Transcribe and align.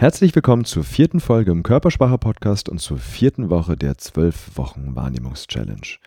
Herzlich 0.00 0.34
willkommen 0.34 0.64
zur 0.64 0.82
vierten 0.82 1.20
Folge 1.20 1.50
im 1.50 1.62
Körpersprache-Podcast 1.62 2.70
und 2.70 2.78
zur 2.78 2.96
vierten 2.96 3.50
Woche 3.50 3.76
der 3.76 3.98
12 3.98 4.56
Wochen 4.56 4.96
Wahrnehmungs-Challenge. 4.96 5.98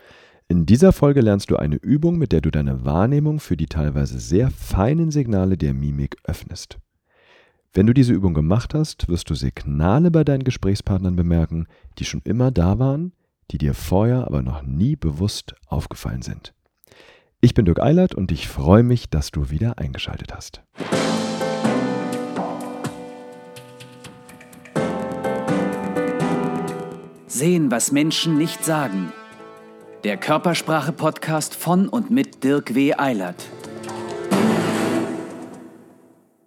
In 0.48 0.66
dieser 0.66 0.92
Folge 0.92 1.22
lernst 1.22 1.52
du 1.52 1.58
eine 1.58 1.76
Übung, 1.76 2.18
mit 2.18 2.32
der 2.32 2.42
du 2.42 2.50
deine 2.50 2.86
Wahrnehmung 2.86 3.40
für 3.40 3.56
die 3.56 3.68
teilweise 3.68 4.18
sehr 4.20 4.50
feinen 4.50 5.12
Signale 5.12 5.58
der 5.58 5.76
Mimik 5.76 6.18
öffnest. 6.24 6.80
Wenn 7.72 7.86
du 7.86 7.94
diese 7.94 8.14
Übung 8.14 8.34
gemacht 8.34 8.74
hast, 8.74 9.10
wirst 9.10 9.30
du 9.30 9.36
Signale 9.36 10.10
bei 10.10 10.24
deinen 10.24 10.44
Gesprächspartnern 10.44 11.16
bemerken, 11.16 11.68
die 12.00 12.06
schon 12.06 12.22
immer 12.24 12.50
da 12.50 12.80
waren, 12.80 13.12
die 13.52 13.60
dir 13.60 13.76
vorher 13.76 14.26
aber 14.26 14.42
noch 14.42 14.64
nie 14.64 14.96
bewusst 14.96 15.54
aufgefallen 15.68 16.24
sind. 16.24 16.56
Ich 17.42 17.54
bin 17.54 17.66
Dirk 17.66 17.80
Eilert 17.80 18.16
und 18.16 18.32
ich 18.32 18.48
freue 18.48 18.82
mich, 18.82 19.12
dass 19.12 19.30
du 19.30 19.52
wieder 19.52 19.78
eingeschaltet 19.78 20.34
hast. 20.34 20.64
Sehen, 27.34 27.72
was 27.72 27.92
Menschen 27.92 28.38
nicht 28.38 28.64
sagen. 28.64 29.12
Der 30.04 30.18
Körpersprache-Podcast 30.18 31.56
von 31.56 31.90
und 31.90 32.12
mit 32.12 32.44
Dirk 32.44 32.76
W. 32.76 32.94
Eilert. 32.94 33.50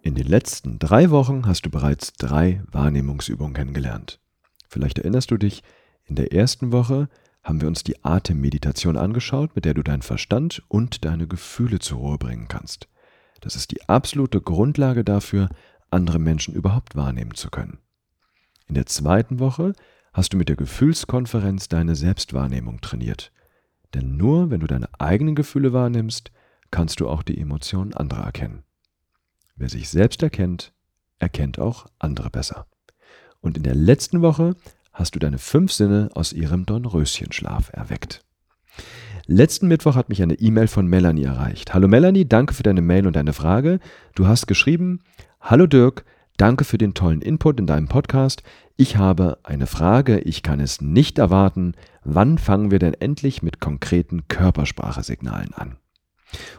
In 0.01 0.15
den 0.15 0.27
letzten 0.27 0.79
drei 0.79 1.09
Wochen 1.09 1.45
hast 1.45 1.65
du 1.65 1.69
bereits 1.69 2.13
drei 2.13 2.63
Wahrnehmungsübungen 2.71 3.53
kennengelernt. 3.53 4.21
Vielleicht 4.69 4.99
erinnerst 4.99 5.29
du 5.29 5.35
dich, 5.35 5.61
in 6.05 6.15
der 6.15 6.31
ersten 6.31 6.71
Woche 6.71 7.09
haben 7.43 7.59
wir 7.59 7.67
uns 7.67 7.83
die 7.83 8.05
Atemmeditation 8.05 8.95
angeschaut, 8.95 9.57
mit 9.57 9.65
der 9.65 9.73
du 9.73 9.83
deinen 9.83 10.03
Verstand 10.03 10.63
und 10.69 11.03
deine 11.03 11.27
Gefühle 11.27 11.79
zur 11.79 11.97
Ruhe 11.97 12.17
bringen 12.17 12.47
kannst. 12.47 12.87
Das 13.41 13.57
ist 13.57 13.71
die 13.71 13.89
absolute 13.89 14.39
Grundlage 14.39 15.03
dafür, 15.03 15.49
andere 15.91 16.17
Menschen 16.17 16.53
überhaupt 16.53 16.95
wahrnehmen 16.95 17.33
zu 17.33 17.49
können. 17.49 17.79
In 18.67 18.75
der 18.75 18.85
zweiten 18.85 19.39
Woche 19.39 19.73
hast 20.17 20.33
du 20.33 20.37
mit 20.37 20.49
der 20.49 20.55
Gefühlskonferenz 20.55 21.69
deine 21.69 21.95
Selbstwahrnehmung 21.95 22.81
trainiert. 22.81 23.31
Denn 23.93 24.17
nur 24.17 24.49
wenn 24.49 24.61
du 24.61 24.65
deine 24.65 24.89
eigenen 24.97 25.35
Gefühle 25.35 25.73
wahrnimmst, 25.73 26.31
kannst 26.71 26.99
du 26.99 27.07
auch 27.07 27.21
die 27.21 27.39
Emotionen 27.39 27.93
anderer 27.93 28.23
erkennen. 28.23 28.63
Wer 29.55 29.69
sich 29.69 29.89
selbst 29.89 30.23
erkennt, 30.23 30.73
erkennt 31.19 31.59
auch 31.59 31.85
andere 31.99 32.31
besser. 32.31 32.65
Und 33.41 33.57
in 33.57 33.63
der 33.63 33.75
letzten 33.75 34.23
Woche 34.23 34.55
hast 34.91 35.13
du 35.13 35.19
deine 35.19 35.37
fünf 35.37 35.71
Sinne 35.71 36.09
aus 36.15 36.33
ihrem 36.33 36.65
Dornröschenschlaf 36.65 37.69
erweckt. 37.73 38.25
Letzten 39.27 39.67
Mittwoch 39.67 39.95
hat 39.95 40.09
mich 40.09 40.23
eine 40.23 40.33
E-Mail 40.33 40.67
von 40.67 40.87
Melanie 40.87 41.25
erreicht. 41.25 41.75
Hallo 41.75 41.87
Melanie, 41.87 42.27
danke 42.27 42.55
für 42.55 42.63
deine 42.63 42.81
Mail 42.81 43.05
und 43.05 43.15
deine 43.15 43.33
Frage. 43.33 43.79
Du 44.15 44.25
hast 44.25 44.47
geschrieben, 44.47 45.03
Hallo 45.39 45.67
Dirk, 45.67 46.05
danke 46.37 46.63
für 46.63 46.77
den 46.77 46.93
tollen 46.93 47.21
Input 47.21 47.59
in 47.59 47.67
deinem 47.67 47.87
Podcast. 47.87 48.43
Ich 48.75 48.95
habe 48.95 49.39
eine 49.43 49.67
Frage, 49.67 50.19
ich 50.19 50.43
kann 50.43 50.59
es 50.59 50.81
nicht 50.81 51.17
erwarten. 51.17 51.73
Wann 52.03 52.37
fangen 52.37 52.71
wir 52.71 52.79
denn 52.79 52.93
endlich 52.93 53.41
mit 53.41 53.59
konkreten 53.59 54.27
Körpersprachesignalen 54.27 55.53
an? 55.53 55.77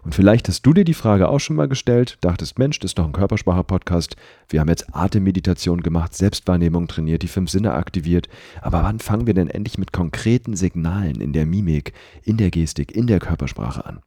Und 0.02 0.14
vielleicht 0.14 0.48
hast 0.48 0.62
du 0.62 0.72
dir 0.72 0.84
die 0.84 0.94
Frage 0.94 1.28
auch 1.28 1.40
schon 1.40 1.56
mal 1.56 1.68
gestellt, 1.68 2.16
dachtest, 2.22 2.58
Mensch, 2.58 2.78
das 2.78 2.92
ist 2.92 2.98
doch 2.98 3.04
ein 3.04 3.12
Körpersprache-Podcast. 3.12 4.16
Wir 4.48 4.60
haben 4.60 4.68
jetzt 4.68 4.94
Atemmeditation 4.94 5.82
gemacht, 5.82 6.14
Selbstwahrnehmung 6.14 6.88
trainiert, 6.88 7.22
die 7.22 7.28
fünf 7.28 7.50
Sinne 7.50 7.74
aktiviert. 7.74 8.28
Aber 8.62 8.82
wann 8.82 8.98
fangen 8.98 9.26
wir 9.26 9.34
denn 9.34 9.48
endlich 9.48 9.78
mit 9.78 9.92
konkreten 9.92 10.56
Signalen 10.56 11.20
in 11.20 11.32
der 11.32 11.46
Mimik, 11.46 11.92
in 12.22 12.38
der 12.38 12.50
Gestik, 12.50 12.92
in 12.92 13.06
der 13.06 13.20
Körpersprache 13.20 13.84
an? 13.84 14.00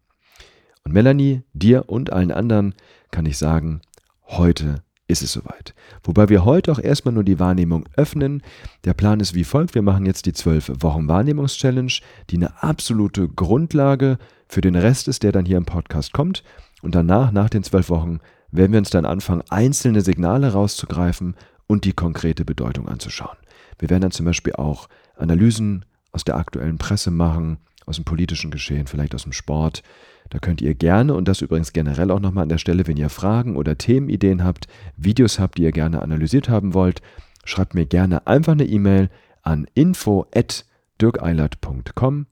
Und 0.84 0.94
Melanie, 0.94 1.44
dir 1.54 1.90
und 1.90 2.12
allen 2.12 2.32
anderen 2.32 2.74
kann 3.12 3.28
ich 3.28 3.38
sagen, 3.38 3.82
heute 4.26 4.82
ist 5.12 5.22
es 5.22 5.34
soweit. 5.34 5.74
Wobei 6.04 6.30
wir 6.30 6.46
heute 6.46 6.72
auch 6.72 6.80
erstmal 6.80 7.14
nur 7.14 7.24
die 7.24 7.40
Wahrnehmung 7.40 7.86
öffnen. 7.96 8.42
Der 8.86 8.94
Plan 8.94 9.20
ist 9.20 9.36
wie 9.36 9.44
folgt. 9.44 9.76
Wir 9.76 9.82
machen 9.82 10.06
jetzt 10.06 10.26
die 10.26 10.34
12 10.34 10.82
Wochen 10.82 11.08
Wahrnehmungs-Challenge, 11.08 11.92
die 12.30 12.36
eine 12.38 12.64
absolute 12.64 13.28
Grundlage 13.28 14.18
für 14.48 14.62
den 14.62 14.76
Rest 14.76 15.08
ist, 15.08 15.24
der 15.24 15.32
dann 15.32 15.46
hier 15.46 15.58
im 15.58 15.66
Podcast 15.66 16.14
kommt. 16.14 16.44
Und 16.82 16.96
danach, 16.96 17.32
nach 17.32 17.50
den 17.50 17.64
12 17.64 17.90
Wochen, 17.90 18.20
werden 18.52 18.72
wir 18.72 18.80
uns 18.80 18.90
dann 18.90 19.06
anfangen, 19.06 19.44
einzelne 19.50 20.02
Signale 20.02 20.54
rauszugreifen 20.54 21.36
und 21.68 21.86
die 21.86 21.94
konkrete 21.94 22.44
Bedeutung 22.44 22.88
anzuschauen. 22.88 23.38
Wir 23.80 23.90
werden 23.90 24.02
dann 24.02 24.12
zum 24.12 24.26
Beispiel 24.26 24.54
auch 24.54 24.90
Analysen 25.16 25.86
aus 26.12 26.24
der 26.24 26.36
aktuellen 26.36 26.78
Presse 26.78 27.12
machen, 27.12 27.58
aus 27.86 27.96
dem 27.96 28.06
politischen 28.06 28.52
Geschehen, 28.52 28.88
vielleicht 28.88 29.16
aus 29.16 29.24
dem 29.24 29.32
Sport, 29.32 29.82
da 30.32 30.40
könnt 30.40 30.60
ihr 30.62 30.74
gerne, 30.76 31.14
und 31.14 31.28
das 31.28 31.42
übrigens 31.42 31.74
generell 31.74 32.10
auch 32.10 32.22
nochmal 32.22 32.44
an 32.44 32.50
der 32.50 32.58
Stelle, 32.58 32.88
wenn 32.88 32.96
ihr 32.96 33.10
Fragen 33.10 33.58
oder 33.58 33.78
Themenideen 33.78 34.46
habt, 34.46 34.68
Videos 34.96 35.40
habt, 35.40 35.58
die 35.58 35.64
ihr 35.64 35.74
gerne 35.74 36.02
analysiert 36.02 36.48
haben 36.48 36.74
wollt, 36.74 37.02
schreibt 37.44 37.76
mir 37.76 37.86
gerne 37.86 38.28
einfach 38.28 38.54
eine 38.54 38.64
E-Mail 38.64 39.10
an 39.42 39.68
info@dirkeilert.com 39.74 42.28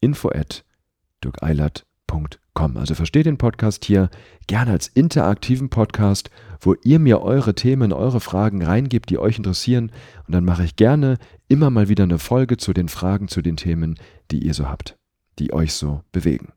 info@dirkeilert.com. 0.00 2.76
Also 2.76 2.94
versteht 2.94 3.26
den 3.26 3.38
Podcast 3.38 3.86
hier 3.86 4.08
gerne 4.46 4.70
als 4.70 4.86
interaktiven 4.86 5.68
Podcast, 5.68 6.30
wo 6.60 6.76
ihr 6.84 7.00
mir 7.00 7.22
eure 7.22 7.56
Themen, 7.56 7.92
eure 7.92 8.20
Fragen 8.20 8.62
reingebt, 8.62 9.10
die 9.10 9.18
euch 9.18 9.38
interessieren 9.38 9.90
und 10.28 10.34
dann 10.34 10.44
mache 10.44 10.62
ich 10.62 10.76
gerne 10.76 11.18
immer 11.48 11.70
mal 11.70 11.88
wieder 11.88 12.04
eine 12.04 12.20
Folge 12.20 12.56
zu 12.56 12.72
den 12.72 12.88
Fragen, 12.88 13.26
zu 13.26 13.42
den 13.42 13.56
Themen, 13.56 13.98
die 14.30 14.46
ihr 14.46 14.54
so 14.54 14.68
habt, 14.68 14.96
die 15.40 15.52
euch 15.52 15.72
so 15.72 16.02
bewegen. 16.12 16.52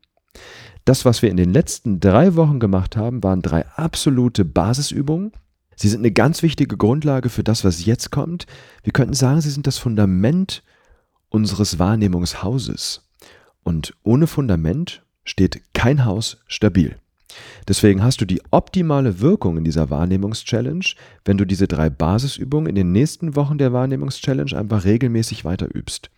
Das, 0.86 1.04
was 1.04 1.20
wir 1.20 1.30
in 1.30 1.36
den 1.36 1.52
letzten 1.52 1.98
drei 1.98 2.36
Wochen 2.36 2.60
gemacht 2.60 2.96
haben, 2.96 3.22
waren 3.24 3.42
drei 3.42 3.66
absolute 3.70 4.44
Basisübungen. 4.44 5.32
Sie 5.74 5.88
sind 5.88 5.98
eine 5.98 6.12
ganz 6.12 6.44
wichtige 6.44 6.76
Grundlage 6.76 7.28
für 7.28 7.42
das, 7.42 7.64
was 7.64 7.84
jetzt 7.84 8.12
kommt. 8.12 8.46
Wir 8.84 8.92
könnten 8.92 9.12
sagen, 9.12 9.40
sie 9.40 9.50
sind 9.50 9.66
das 9.66 9.78
Fundament 9.78 10.62
unseres 11.28 11.80
Wahrnehmungshauses. 11.80 13.10
Und 13.64 13.94
ohne 14.04 14.28
Fundament 14.28 15.02
steht 15.24 15.60
kein 15.74 16.04
Haus 16.04 16.38
stabil. 16.46 16.94
Deswegen 17.66 18.04
hast 18.04 18.20
du 18.20 18.24
die 18.24 18.42
optimale 18.52 19.18
Wirkung 19.20 19.58
in 19.58 19.64
dieser 19.64 19.90
Wahrnehmungs-Challenge, 19.90 20.86
wenn 21.24 21.36
du 21.36 21.44
diese 21.44 21.66
drei 21.66 21.90
Basisübungen 21.90 22.68
in 22.68 22.76
den 22.76 22.92
nächsten 22.92 23.34
Wochen 23.34 23.58
der 23.58 23.72
Wahrnehmungs-Challenge 23.72 24.56
einfach 24.56 24.84
regelmäßig 24.84 25.44
weiter 25.44 25.66
übst. 25.74 26.10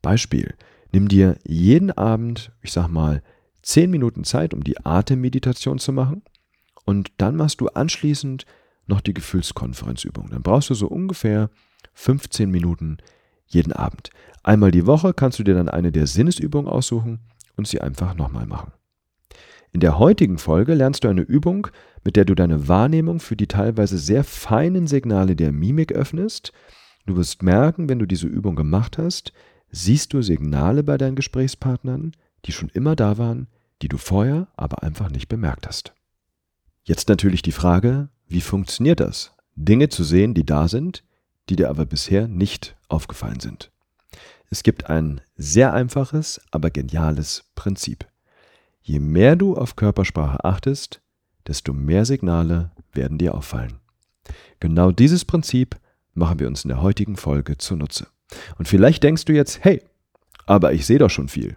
Beispiel: 0.00 0.54
Nimm 0.92 1.08
dir 1.08 1.36
jeden 1.44 1.90
Abend, 1.90 2.52
ich 2.62 2.72
sag 2.72 2.88
mal, 2.88 3.22
10 3.68 3.90
Minuten 3.90 4.24
Zeit, 4.24 4.54
um 4.54 4.64
die 4.64 4.82
Atemmeditation 4.86 5.78
zu 5.78 5.92
machen. 5.92 6.22
Und 6.86 7.12
dann 7.18 7.36
machst 7.36 7.60
du 7.60 7.68
anschließend 7.68 8.46
noch 8.86 9.02
die 9.02 9.12
Gefühlskonferenzübung. 9.12 10.30
Dann 10.30 10.42
brauchst 10.42 10.70
du 10.70 10.74
so 10.74 10.86
ungefähr 10.86 11.50
15 11.92 12.50
Minuten 12.50 12.96
jeden 13.46 13.74
Abend. 13.74 14.08
Einmal 14.42 14.70
die 14.70 14.86
Woche 14.86 15.12
kannst 15.12 15.38
du 15.38 15.42
dir 15.42 15.54
dann 15.54 15.68
eine 15.68 15.92
der 15.92 16.06
Sinnesübungen 16.06 16.66
aussuchen 16.66 17.20
und 17.58 17.68
sie 17.68 17.82
einfach 17.82 18.14
nochmal 18.14 18.46
machen. 18.46 18.72
In 19.72 19.80
der 19.80 19.98
heutigen 19.98 20.38
Folge 20.38 20.72
lernst 20.72 21.04
du 21.04 21.08
eine 21.08 21.20
Übung, 21.20 21.66
mit 22.04 22.16
der 22.16 22.24
du 22.24 22.34
deine 22.34 22.68
Wahrnehmung 22.68 23.20
für 23.20 23.36
die 23.36 23.48
teilweise 23.48 23.98
sehr 23.98 24.24
feinen 24.24 24.86
Signale 24.86 25.36
der 25.36 25.52
Mimik 25.52 25.92
öffnest. 25.92 26.54
Du 27.04 27.16
wirst 27.16 27.42
merken, 27.42 27.90
wenn 27.90 27.98
du 27.98 28.06
diese 28.06 28.28
Übung 28.28 28.56
gemacht 28.56 28.96
hast, 28.96 29.34
siehst 29.70 30.14
du 30.14 30.22
Signale 30.22 30.82
bei 30.82 30.96
deinen 30.96 31.16
Gesprächspartnern, 31.16 32.12
die 32.46 32.52
schon 32.52 32.70
immer 32.70 32.96
da 32.96 33.18
waren, 33.18 33.48
die 33.82 33.88
du 33.88 33.98
vorher 33.98 34.48
aber 34.56 34.82
einfach 34.82 35.10
nicht 35.10 35.28
bemerkt 35.28 35.66
hast. 35.66 35.92
Jetzt 36.84 37.08
natürlich 37.08 37.42
die 37.42 37.52
Frage, 37.52 38.08
wie 38.26 38.40
funktioniert 38.40 39.00
das? 39.00 39.34
Dinge 39.54 39.88
zu 39.88 40.04
sehen, 40.04 40.34
die 40.34 40.46
da 40.46 40.68
sind, 40.68 41.04
die 41.48 41.56
dir 41.56 41.70
aber 41.70 41.86
bisher 41.86 42.28
nicht 42.28 42.76
aufgefallen 42.88 43.40
sind. 43.40 43.70
Es 44.50 44.62
gibt 44.62 44.88
ein 44.88 45.20
sehr 45.36 45.72
einfaches, 45.72 46.40
aber 46.50 46.70
geniales 46.70 47.44
Prinzip. 47.54 48.06
Je 48.80 49.00
mehr 49.00 49.36
du 49.36 49.56
auf 49.56 49.76
Körpersprache 49.76 50.44
achtest, 50.44 51.02
desto 51.46 51.72
mehr 51.72 52.04
Signale 52.04 52.70
werden 52.92 53.18
dir 53.18 53.34
auffallen. 53.34 53.80
Genau 54.60 54.90
dieses 54.90 55.24
Prinzip 55.24 55.76
machen 56.14 56.38
wir 56.38 56.46
uns 56.46 56.64
in 56.64 56.68
der 56.68 56.82
heutigen 56.82 57.16
Folge 57.16 57.58
zunutze. 57.58 58.06
Und 58.58 58.68
vielleicht 58.68 59.02
denkst 59.02 59.24
du 59.24 59.32
jetzt, 59.32 59.64
hey, 59.64 59.82
aber 60.46 60.72
ich 60.72 60.86
sehe 60.86 60.98
doch 60.98 61.10
schon 61.10 61.28
viel. 61.28 61.56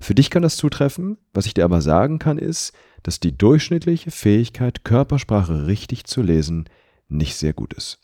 Für 0.00 0.14
dich 0.14 0.30
kann 0.30 0.42
das 0.42 0.56
zutreffen. 0.56 1.18
Was 1.32 1.46
ich 1.46 1.54
dir 1.54 1.64
aber 1.64 1.80
sagen 1.80 2.18
kann, 2.18 2.38
ist, 2.38 2.72
dass 3.02 3.20
die 3.20 3.36
durchschnittliche 3.36 4.10
Fähigkeit, 4.10 4.84
Körpersprache 4.84 5.66
richtig 5.66 6.04
zu 6.04 6.22
lesen, 6.22 6.68
nicht 7.08 7.36
sehr 7.36 7.52
gut 7.52 7.74
ist. 7.74 8.00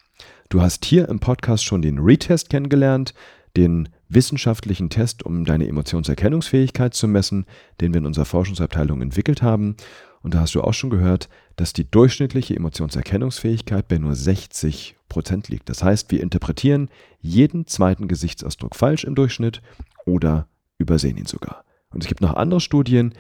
Du 0.48 0.60
hast 0.60 0.84
hier 0.84 1.08
im 1.08 1.18
Podcast 1.18 1.64
schon 1.64 1.82
den 1.82 1.98
Retest 1.98 2.50
kennengelernt, 2.50 3.14
den 3.56 3.88
wissenschaftlichen 4.08 4.90
Test, 4.90 5.22
um 5.22 5.44
deine 5.44 5.66
Emotionserkennungsfähigkeit 5.66 6.94
zu 6.94 7.08
messen, 7.08 7.46
den 7.80 7.92
wir 7.92 7.98
in 7.98 8.06
unserer 8.06 8.24
Forschungsabteilung 8.24 9.00
entwickelt 9.02 9.42
haben. 9.42 9.76
Und 10.22 10.34
da 10.34 10.40
hast 10.40 10.54
du 10.54 10.62
auch 10.62 10.74
schon 10.74 10.90
gehört, 10.90 11.28
dass 11.56 11.72
die 11.72 11.90
durchschnittliche 11.90 12.54
Emotionserkennungsfähigkeit 12.54 13.88
bei 13.88 13.98
nur 13.98 14.14
60 14.14 14.96
Prozent 15.08 15.48
liegt. 15.48 15.68
Das 15.68 15.82
heißt, 15.82 16.10
wir 16.10 16.22
interpretieren 16.22 16.88
jeden 17.20 17.66
zweiten 17.66 18.08
Gesichtsausdruck 18.08 18.76
falsch 18.76 19.04
im 19.04 19.14
Durchschnitt 19.14 19.60
oder 20.06 20.46
übersehen 20.82 21.16
ihn 21.16 21.26
sogar. 21.26 21.64
Und 21.90 22.02
es 22.02 22.08
gibt 22.08 22.20
noch 22.20 22.34
andere 22.34 22.60
Studien, 22.60 23.14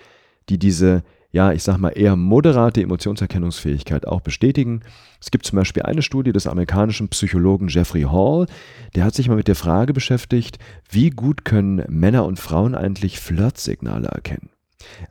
die 0.48 0.58
diese 0.58 1.02
ja, 1.32 1.50
ich 1.52 1.62
sag 1.62 1.78
mal, 1.78 1.88
eher 1.90 2.14
moderate 2.14 2.82
Emotionserkennungsfähigkeit 2.82 4.06
auch 4.06 4.20
bestätigen. 4.20 4.82
Es 5.18 5.30
gibt 5.30 5.46
zum 5.46 5.56
Beispiel 5.56 5.82
eine 5.82 6.02
Studie 6.02 6.30
des 6.30 6.46
amerikanischen 6.46 7.08
Psychologen 7.08 7.68
Jeffrey 7.68 8.02
Hall, 8.02 8.46
der 8.94 9.04
hat 9.04 9.14
sich 9.14 9.28
mal 9.28 9.36
mit 9.36 9.48
der 9.48 9.56
Frage 9.56 9.94
beschäftigt, 9.94 10.58
wie 10.90 11.08
gut 11.08 11.46
können 11.46 11.84
Männer 11.88 12.26
und 12.26 12.38
Frauen 12.38 12.74
eigentlich 12.74 13.18
Flirtsignale 13.18 14.08
erkennen. 14.08 14.50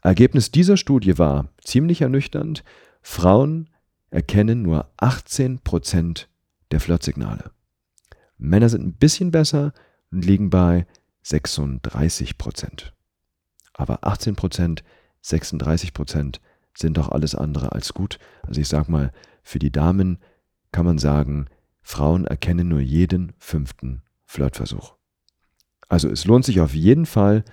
Ergebnis 0.03 0.51
dieser 0.51 0.77
Studie 0.77 1.17
war 1.17 1.47
ziemlich 1.63 2.01
ernüchternd. 2.01 2.63
Frauen 3.01 3.69
erkennen 4.11 4.61
nur 4.61 4.91
18% 4.99 6.25
der 6.69 6.79
Flirtsignale. 6.79 7.51
Männer 8.37 8.69
sind 8.69 8.85
ein 8.85 8.93
bisschen 8.93 9.31
besser 9.31 9.73
und 10.11 10.23
liegen 10.23 10.51
bei 10.51 10.85
36%. 11.25 12.91
Aber 13.73 14.03
18%, 14.03 14.79
36% 15.23 16.39
sind 16.73 16.97
doch 16.97 17.09
alles 17.09 17.35
andere 17.35 17.71
als 17.71 17.93
gut. 17.93 18.19
Also 18.43 18.61
ich 18.61 18.67
sag 18.67 18.89
mal, 18.89 19.11
für 19.43 19.59
die 19.59 19.71
Damen 19.71 20.19
kann 20.71 20.85
man 20.85 20.97
sagen, 20.97 21.47
Frauen 21.81 22.25
erkennen 22.25 22.67
nur 22.67 22.79
jeden 22.79 23.33
fünften 23.39 24.03
Flirtversuch. 24.25 24.95
Also 25.89 26.09
es 26.09 26.25
lohnt 26.25 26.45
sich 26.45 26.61
auf 26.61 26.73
jeden 26.73 27.05
Fall, 27.05 27.43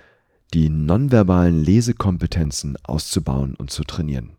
die 0.53 0.69
nonverbalen 0.69 1.61
Lesekompetenzen 1.61 2.77
auszubauen 2.83 3.55
und 3.55 3.69
zu 3.69 3.83
trainieren. 3.83 4.37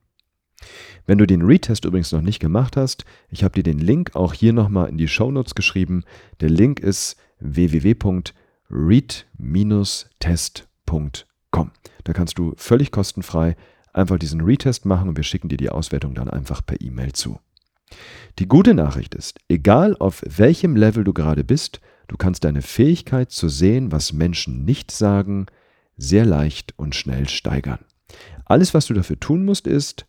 Wenn 1.07 1.19
du 1.19 1.27
den 1.27 1.43
Retest 1.43 1.85
übrigens 1.85 2.13
noch 2.13 2.21
nicht 2.21 2.41
gemacht 2.41 2.77
hast, 2.77 3.05
ich 3.29 3.45
habe 3.45 3.55
dir 3.55 3.63
den 3.63 3.79
Link 3.79 4.15
auch 4.15 4.35
hier 4.35 4.53
nochmal 4.53 4.89
in 4.89 4.99
die 4.99 5.09
Shownotes 5.09 5.55
geschrieben. 5.55 6.05
Der 6.41 6.51
Link 6.51 6.81
ist 6.81 7.17
www.read-test.com. 8.71 11.71
Da 12.05 12.13
kannst 12.13 12.39
du 12.39 12.55
völlig 12.57 12.93
kostenfrei 12.93 13.57
einfach 13.93 14.19
diesen 14.19 14.41
Retest 14.41 14.87
machen 14.87 15.09
und 15.09 15.17
wir 15.17 15.25
schicken 15.25 15.49
dir 15.49 15.57
die 15.57 15.71
Auswertung 15.71 16.15
dann 16.15 16.31
einfach 16.31 16.65
per 16.65 16.81
E-Mail 16.81 17.13
zu. 17.13 17.41
Die 18.39 18.47
gute 18.47 18.75
Nachricht 18.75 19.17
ist, 19.17 19.41
egal 19.49 19.97
auf 19.99 20.23
welchem 20.25 20.77
Level 20.77 21.03
du 21.05 21.13
gerade 21.13 21.43
bist, 21.43 21.81
du 22.07 22.17
kannst 22.17 22.45
deine 22.45 22.63
Fähigkeit 22.63 23.33
zu 23.33 23.49
sehen, 23.49 23.91
was 23.91 24.13
Menschen 24.13 24.65
nicht 24.65 24.93
sagen, 24.93 25.47
sehr 25.97 26.25
leicht 26.25 26.79
und 26.79 26.95
schnell 26.95 27.29
steigern. 27.29 27.81
Alles, 28.45 28.75
was 28.75 28.87
du 28.87 28.95
dafür 28.95 29.19
tun 29.19 29.45
musst, 29.45 29.67
ist, 29.67 30.07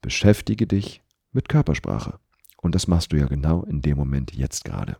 beschäftige 0.00 0.66
dich 0.66 1.02
mit 1.32 1.48
Körpersprache. 1.48 2.20
Und 2.56 2.76
das 2.76 2.86
machst 2.86 3.12
du 3.12 3.16
ja 3.16 3.26
genau 3.26 3.64
in 3.64 3.82
dem 3.82 3.98
Moment 3.98 4.32
jetzt 4.34 4.64
gerade. 4.64 4.96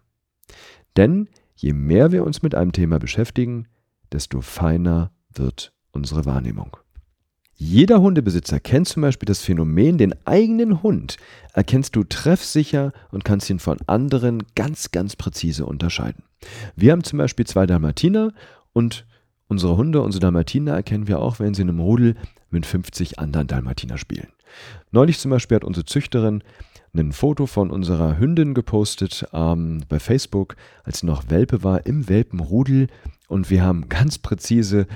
Denn 0.97 1.29
je 1.65 1.73
mehr 1.73 2.13
wir 2.13 2.25
uns 2.25 2.43
mit 2.43 2.55
einem 2.55 2.73
Thema 2.73 2.99
beschäftigen, 2.99 3.69
desto 4.13 4.43
feiner 4.43 5.13
wird 5.33 5.73
unsere 5.93 6.27
Wahrnehmung. 6.27 6.77
Jeder 7.55 8.03
Hundebesitzer 8.03 8.61
kennt 8.61 8.87
zum 8.87 9.01
Beispiel 9.01 9.27
das 9.27 9.41
Phänomen, 9.41 9.97
den 9.97 10.15
eigenen 10.27 10.83
Hund 10.83 11.17
erkennst 11.55 11.97
du 11.97 12.05
treffsicher 12.05 12.93
und 13.13 13.25
kannst 13.25 13.49
ihn 13.49 13.61
von 13.61 13.79
anderen 13.87 14.43
ganz, 14.55 14.91
ganz 14.91 15.17
präzise 15.17 15.65
unterscheiden. 15.65 16.25
Wir 16.77 16.93
haben 16.93 17.05
zum 17.05 17.19
Beispiel 17.19 17.47
zwei 17.47 17.65
Dalmatiner 17.67 18.33
und 18.73 19.07
Unsere 19.47 19.77
Hunde, 19.77 20.01
unsere 20.01 20.21
Dalmatiner 20.21 20.73
erkennen 20.73 21.07
wir 21.07 21.21
auch, 21.21 21.39
wenn 21.39 21.55
sie 21.55 21.63
in 21.63 21.69
einem 21.69 21.81
Rudel 21.81 22.17
mit 22.51 22.65
50 22.65 23.19
anderen 23.19 23.47
Dalmatiner 23.47 23.99
spielen. 23.99 24.29
Neulich 24.91 25.19
zum 25.19 25.31
Beispiel 25.31 25.57
hat 25.57 25.65
unsere 25.65 25.85
Züchterin 25.85 26.43
ein 27.03 27.13
Foto 27.13 27.47
von 27.47 27.71
unserer 27.71 28.19
Hündin 28.19 28.55
gepostet 28.55 29.27
ähm, 29.33 29.83
bei 29.89 29.99
Facebook, 29.99 30.57
als 30.85 31.01
sie 31.01 31.07
noch 31.07 31.29
Welpe 31.29 31.65
war, 31.65 31.87
im 31.87 32.09
Welpenrudel. 32.09 32.87
Und 33.29 33.51
wir 33.51 33.65
haben 33.65 33.89
ganz 33.89 34.19
präzise 34.19 34.87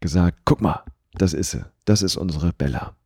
gesagt, 0.00 0.40
guck 0.44 0.62
mal, 0.62 0.82
das 1.14 1.34
ist 1.34 1.50
sie, 1.50 1.64
das 1.84 2.02
ist 2.02 2.16
unsere 2.16 2.52
Bella. 2.52 2.96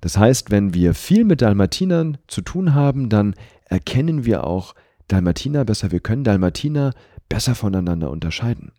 Das 0.00 0.16
heißt, 0.16 0.50
wenn 0.50 0.74
wir 0.74 0.94
viel 0.94 1.24
mit 1.24 1.42
Dalmatinern 1.42 2.18
zu 2.28 2.42
tun 2.42 2.74
haben, 2.74 3.08
dann 3.08 3.34
erkennen 3.64 4.24
wir 4.24 4.44
auch 4.44 4.74
Dalmatiner 5.08 5.64
besser, 5.64 5.90
wir 5.90 6.00
können 6.00 6.24
Dalmatiner 6.24 6.92
besser 7.28 7.54
voneinander 7.54 8.10
unterscheiden. 8.10 8.72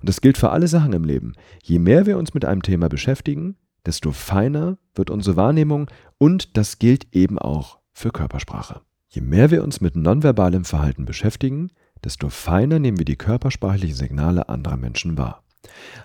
Und 0.00 0.08
das 0.08 0.20
gilt 0.20 0.38
für 0.38 0.50
alle 0.50 0.68
Sachen 0.68 0.92
im 0.92 1.04
Leben. 1.04 1.34
Je 1.62 1.78
mehr 1.78 2.06
wir 2.06 2.16
uns 2.16 2.34
mit 2.34 2.44
einem 2.44 2.62
Thema 2.62 2.88
beschäftigen, 2.88 3.56
desto 3.84 4.12
feiner 4.12 4.78
wird 4.94 5.10
unsere 5.10 5.36
Wahrnehmung 5.36 5.90
und 6.18 6.56
das 6.56 6.78
gilt 6.78 7.14
eben 7.14 7.38
auch 7.38 7.81
für 7.92 8.10
Körpersprache. 8.10 8.80
Je 9.08 9.22
mehr 9.22 9.50
wir 9.50 9.62
uns 9.62 9.80
mit 9.80 9.96
nonverbalem 9.96 10.64
Verhalten 10.64 11.04
beschäftigen, 11.04 11.70
desto 12.02 12.30
feiner 12.30 12.78
nehmen 12.78 12.98
wir 12.98 13.04
die 13.04 13.16
körpersprachlichen 13.16 13.96
Signale 13.96 14.48
anderer 14.48 14.76
Menschen 14.76 15.18
wahr. 15.18 15.42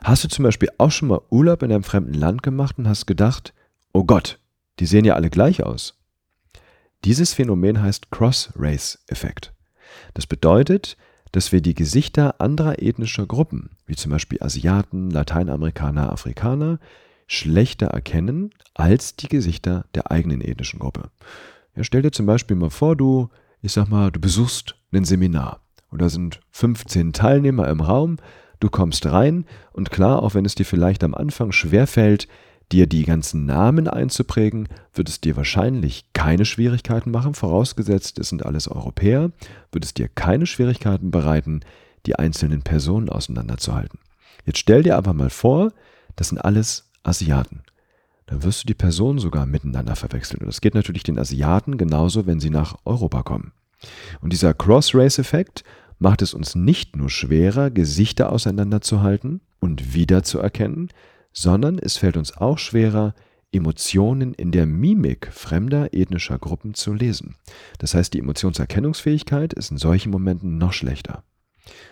Hast 0.04 0.24
du 0.24 0.28
zum 0.28 0.44
Beispiel 0.44 0.70
auch 0.78 0.92
schon 0.92 1.08
mal 1.08 1.22
Urlaub 1.30 1.64
in 1.64 1.72
einem 1.72 1.84
fremden 1.84 2.14
Land 2.14 2.44
gemacht 2.44 2.78
und 2.78 2.88
hast 2.88 3.06
gedacht, 3.06 3.54
oh 3.94 4.04
Gott, 4.04 4.40
die 4.80 4.86
sehen 4.86 5.06
ja 5.06 5.16
alle 5.16 5.30
gleich 5.30 5.64
aus? 5.64 5.96
Dieses 7.06 7.34
Phänomen 7.34 7.82
heißt 7.82 8.12
Cross-Race-Effekt. 8.12 9.54
Das 10.14 10.28
bedeutet, 10.28 10.98
dass 11.32 11.52
wir 11.52 11.62
die 11.62 11.76
Gesichter 11.76 12.40
anderer 12.42 12.82
ethnischer 12.82 13.26
Gruppen, 13.26 13.72
wie 13.86 13.96
zum 13.96 14.12
Beispiel 14.12 14.42
Asiaten, 14.42 15.10
Lateinamerikaner, 15.10 16.12
Afrikaner, 16.12 16.80
schlechter 17.28 17.88
erkennen 17.88 18.52
als 18.74 19.16
die 19.16 19.28
Gesichter 19.28 19.86
der 19.94 20.12
eigenen 20.12 20.42
ethnischen 20.42 20.80
Gruppe. 20.80 21.10
Ja, 21.78 21.84
stell 21.84 22.02
dir 22.02 22.12
zum 22.12 22.26
Beispiel 22.26 22.58
mal 22.58 22.72
vor, 22.72 22.96
du, 22.96 23.30
ich 23.62 23.72
sag 23.72 23.88
mal, 23.88 24.12
du 24.12 24.20
besuchst 24.20 24.76
ein 24.92 25.06
Seminar 25.06 25.62
und 25.92 26.02
da 26.02 26.10
sind 26.10 26.40
15 26.50 27.14
Teilnehmer 27.14 27.68
im 27.68 27.82
Raum, 27.82 28.18
du 28.60 28.68
kommst 28.68 29.06
rein 29.06 29.46
und 29.74 29.92
klar, 29.92 30.24
auch 30.24 30.34
wenn 30.34 30.44
es 30.44 30.56
dir 30.56 30.66
vielleicht 30.66 31.04
am 31.04 31.14
Anfang 31.14 31.52
schwerfällt, 31.52 32.28
dir 32.72 32.88
die 32.88 33.04
ganzen 33.04 33.46
Namen 33.46 33.88
einzuprägen, 33.88 34.70
wird 34.96 35.08
es 35.08 35.22
dir 35.22 35.38
wahrscheinlich 35.38 36.12
keine 36.14 36.46
Schwierigkeiten 36.46 37.12
machen, 37.12 37.36
vorausgesetzt, 37.36 38.18
es 38.18 38.30
sind 38.30 38.44
alles 38.44 38.68
Europäer, 38.68 39.32
wird 39.72 39.86
es 39.86 39.94
dir 39.94 40.08
keine 40.08 40.48
Schwierigkeiten 40.48 41.12
bereiten, 41.12 41.60
die 42.08 42.16
einzelnen 42.16 42.64
Personen 42.64 43.08
auseinanderzuhalten. 43.08 44.00
Jetzt 44.46 44.58
stell 44.58 44.82
dir 44.82 44.98
aber 44.98 45.14
mal 45.14 45.30
vor, 45.30 45.72
das 46.16 46.30
sind 46.30 46.40
alles 46.40 46.90
Asiaten. 47.04 47.62
Dann 48.28 48.44
wirst 48.44 48.64
du 48.64 48.68
die 48.68 48.74
Personen 48.74 49.20
sogar 49.20 49.46
miteinander 49.46 49.96
verwechseln. 49.96 50.42
Und 50.42 50.48
das 50.48 50.62
geht 50.62 50.76
natürlich 50.76 51.04
den 51.04 51.18
Asiaten 51.18 51.78
genauso, 51.78 52.28
wenn 52.28 52.40
sie 52.40 52.50
nach 52.50 52.76
Europa 52.86 53.24
kommen. 53.24 53.54
Und 54.22 54.34
dieser 54.34 54.54
Cross-Race-Effekt 54.54 55.64
macht 56.00 56.22
es 56.22 56.34
uns 56.34 56.56
nicht 56.56 56.96
nur 56.96 57.10
schwerer, 57.10 57.72
Gesichter 57.72 58.32
auseinanderzuhalten 58.32 59.42
und 59.60 59.94
wiederzuerkennen, 59.94 60.90
sondern 61.34 61.80
es 61.80 61.98
fällt 61.98 62.18
uns 62.18 62.36
auch 62.38 62.58
schwerer, 62.58 63.14
Emotionen 63.52 64.34
in 64.34 64.52
der 64.52 64.66
Mimik 64.66 65.30
fremder 65.32 65.94
ethnischer 65.94 66.38
Gruppen 66.38 66.74
zu 66.74 66.94
lesen. 66.94 67.36
Das 67.80 67.94
heißt, 67.94 68.14
die 68.14 68.20
Emotionserkennungsfähigkeit 68.20 69.54
ist 69.54 69.72
in 69.72 69.78
solchen 69.78 70.12
Momenten 70.12 70.58
noch 70.58 70.74
schlechter. 70.74 71.24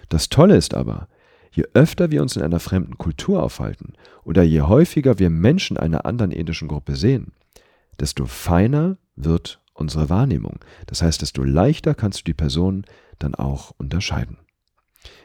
Das 0.09 0.29
Tolle 0.29 0.57
ist 0.57 0.73
aber, 0.73 1.07
je 1.55 1.65
öfter 1.73 2.11
wir 2.11 2.21
uns 2.21 2.35
in 2.35 2.41
einer 2.41 2.59
fremden 2.59 2.97
Kultur 2.97 3.41
aufhalten 3.41 3.93
oder 4.23 4.43
je 4.43 4.61
häufiger 4.61 5.19
wir 5.19 5.29
Menschen 5.29 5.77
einer 5.77 6.05
anderen 6.05 6.31
ethnischen 6.31 6.67
Gruppe 6.67 6.95
sehen, 6.95 7.33
desto 7.99 8.25
feiner 8.25 8.97
wird 9.15 9.61
unsere 9.73 10.09
Wahrnehmung. 10.09 10.59
Das 10.87 11.01
heißt, 11.01 11.21
desto 11.21 11.43
leichter 11.43 11.95
kannst 11.95 12.19
du 12.19 12.23
die 12.25 12.33
Person 12.33 12.85
dann 13.19 13.35
auch 13.35 13.71
unterscheiden. 13.77 14.37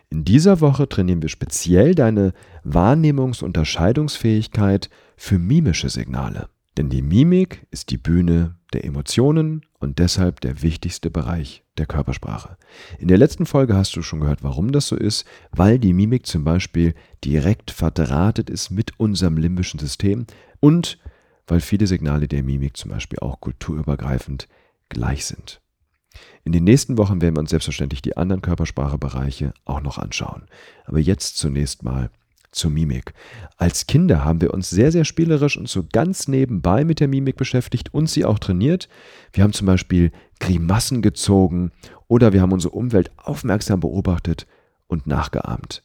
In 0.08 0.25
dieser 0.25 0.60
Woche 0.60 0.88
trainieren 0.88 1.22
wir 1.22 1.28
speziell 1.28 1.94
deine 1.94 2.32
Wahrnehmungsunterscheidungsfähigkeit 2.64 4.90
für 5.16 5.38
mimische 5.38 5.88
Signale. 5.88 6.49
Denn 6.76 6.88
die 6.88 7.02
Mimik 7.02 7.66
ist 7.70 7.90
die 7.90 7.99
Bühne 7.99 8.56
der 8.72 8.84
Emotionen 8.84 9.66
und 9.78 9.98
deshalb 9.98 10.40
der 10.40 10.62
wichtigste 10.62 11.10
Bereich 11.10 11.64
der 11.78 11.86
Körpersprache. 11.86 12.56
In 12.98 13.08
der 13.08 13.18
letzten 13.18 13.46
Folge 13.46 13.74
hast 13.74 13.96
du 13.96 14.02
schon 14.02 14.20
gehört, 14.20 14.42
warum 14.42 14.72
das 14.72 14.86
so 14.86 14.96
ist, 14.96 15.24
weil 15.50 15.78
die 15.78 15.92
Mimik 15.92 16.26
zum 16.26 16.44
Beispiel 16.44 16.94
direkt 17.24 17.70
verdrahtet 17.70 18.50
ist 18.50 18.70
mit 18.70 18.98
unserem 18.98 19.36
limbischen 19.36 19.80
System 19.80 20.26
und 20.60 20.98
weil 21.46 21.60
viele 21.60 21.86
Signale 21.86 22.28
der 22.28 22.42
Mimik 22.42 22.76
zum 22.76 22.90
Beispiel 22.90 23.18
auch 23.18 23.40
kulturübergreifend 23.40 24.48
gleich 24.88 25.24
sind. 25.24 25.60
In 26.44 26.52
den 26.52 26.64
nächsten 26.64 26.98
Wochen 26.98 27.20
werden 27.20 27.36
wir 27.36 27.40
uns 27.40 27.50
selbstverständlich 27.50 28.02
die 28.02 28.16
anderen 28.16 28.42
Körpersprachebereiche 28.42 29.52
auch 29.64 29.80
noch 29.80 29.98
anschauen. 29.98 30.46
Aber 30.84 30.98
jetzt 30.98 31.36
zunächst 31.36 31.82
mal 31.82 32.10
zur 32.52 32.71
Mimik. 32.71 33.12
Als 33.57 33.87
Kinder 33.87 34.25
haben 34.25 34.40
wir 34.40 34.52
uns 34.52 34.71
sehr, 34.71 34.92
sehr 34.92 35.04
spielerisch 35.04 35.57
und 35.57 35.69
so 35.69 35.85
ganz 35.92 36.28
nebenbei 36.28 36.85
mit 36.85 37.00
der 37.00 37.09
Mimik 37.09 37.37
beschäftigt 37.37 37.95
und 37.95 38.09
sie 38.09 38.25
auch 38.25 38.38
trainiert. 38.38 38.88
Wir 39.33 39.45
haben 39.45 39.52
zum 39.52 39.66
Beispiel 39.66 40.12
Grimassen 40.38 41.02
gezogen 41.02 41.71
oder 42.09 42.33
wir 42.33 42.42
haben 42.42 42.52
unsere 42.52 42.75
Umwelt 42.75 43.11
aufmerksam 43.16 43.80
beobachtet 43.80 44.47
und 44.87 45.07
nachgeahmt. 45.07 45.83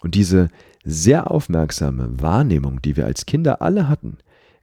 Und 0.00 0.14
diese 0.14 0.48
sehr 0.84 1.30
aufmerksame 1.30 2.20
Wahrnehmung, 2.20 2.80
die 2.80 2.96
wir 2.96 3.06
als 3.06 3.26
Kinder 3.26 3.60
alle 3.60 3.88
hatten, 3.88 4.18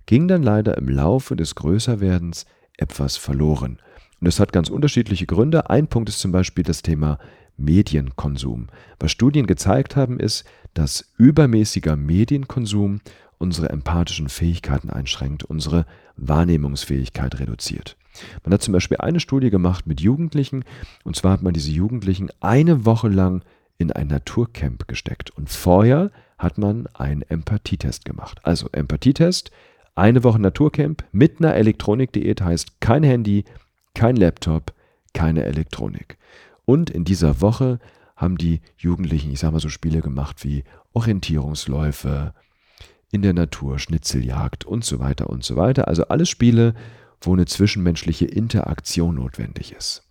ging 0.05 0.27
dann 0.27 0.43
leider 0.43 0.77
im 0.77 0.87
Laufe 0.87 1.35
des 1.35 1.55
Größerwerdens 1.55 2.45
etwas 2.77 3.17
verloren. 3.17 3.79
Und 4.19 4.25
das 4.25 4.39
hat 4.39 4.53
ganz 4.53 4.69
unterschiedliche 4.69 5.25
Gründe. 5.25 5.69
Ein 5.69 5.87
Punkt 5.87 6.09
ist 6.09 6.19
zum 6.19 6.31
Beispiel 6.31 6.63
das 6.63 6.81
Thema 6.81 7.19
Medienkonsum. 7.57 8.67
Was 8.99 9.11
Studien 9.11 9.47
gezeigt 9.47 9.95
haben, 9.95 10.19
ist, 10.19 10.45
dass 10.73 11.11
übermäßiger 11.17 11.95
Medienkonsum 11.95 13.01
unsere 13.37 13.69
empathischen 13.69 14.29
Fähigkeiten 14.29 14.89
einschränkt, 14.89 15.43
unsere 15.43 15.85
Wahrnehmungsfähigkeit 16.15 17.39
reduziert. 17.39 17.97
Man 18.43 18.53
hat 18.53 18.61
zum 18.61 18.73
Beispiel 18.73 18.97
eine 18.97 19.19
Studie 19.19 19.49
gemacht 19.49 19.87
mit 19.87 20.01
Jugendlichen, 20.01 20.63
und 21.03 21.15
zwar 21.15 21.33
hat 21.33 21.43
man 21.43 21.53
diese 21.53 21.71
Jugendlichen 21.71 22.29
eine 22.39 22.85
Woche 22.85 23.09
lang 23.09 23.43
in 23.77 23.91
ein 23.91 24.07
Naturcamp 24.07 24.87
gesteckt. 24.87 25.31
Und 25.31 25.49
vorher 25.49 26.11
hat 26.37 26.57
man 26.57 26.87
einen 26.93 27.23
Empathietest 27.23 28.05
gemacht. 28.05 28.39
Also 28.43 28.69
Empathietest, 28.71 29.51
eine 29.95 30.23
Woche 30.23 30.39
Naturcamp 30.39 31.03
mit 31.11 31.39
einer 31.39 31.55
Elektronikdiät 31.55 32.41
heißt 32.41 32.81
kein 32.81 33.03
Handy, 33.03 33.45
kein 33.93 34.15
Laptop, 34.15 34.73
keine 35.13 35.43
Elektronik. 35.45 36.17
Und 36.65 36.89
in 36.89 37.03
dieser 37.03 37.41
Woche 37.41 37.79
haben 38.15 38.37
die 38.37 38.61
Jugendlichen, 38.77 39.31
ich 39.31 39.39
sage 39.39 39.53
mal 39.53 39.59
so 39.59 39.69
Spiele 39.69 40.01
gemacht 40.01 40.43
wie 40.43 40.63
Orientierungsläufe, 40.93 42.33
in 43.13 43.21
der 43.21 43.33
Natur, 43.33 43.77
Schnitzeljagd 43.77 44.65
und 44.65 44.83
so 44.83 44.99
weiter 44.99 45.29
und 45.29 45.43
so 45.43 45.55
weiter. 45.55 45.87
Also 45.87 46.07
alles 46.07 46.29
Spiele, 46.29 46.73
wo 47.21 47.33
eine 47.33 47.45
zwischenmenschliche 47.45 48.25
Interaktion 48.25 49.15
notwendig 49.15 49.71
ist. 49.71 50.09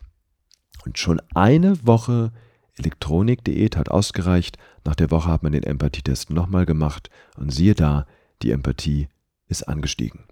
Und 0.84 0.98
schon 0.98 1.20
eine 1.34 1.84
Woche 1.84 2.32
Elektronikdiät 2.76 3.76
hat 3.76 3.90
ausgereicht. 3.90 4.56
Nach 4.84 4.94
der 4.94 5.10
Woche 5.10 5.30
hat 5.30 5.42
man 5.42 5.52
den 5.52 5.64
Empathietest 5.64 6.30
nochmal 6.30 6.64
gemacht 6.64 7.10
und 7.36 7.50
siehe 7.50 7.74
da, 7.74 8.06
die 8.42 8.52
Empathie 8.52 9.08
ist 9.52 9.68
angestiegen. 9.68 10.24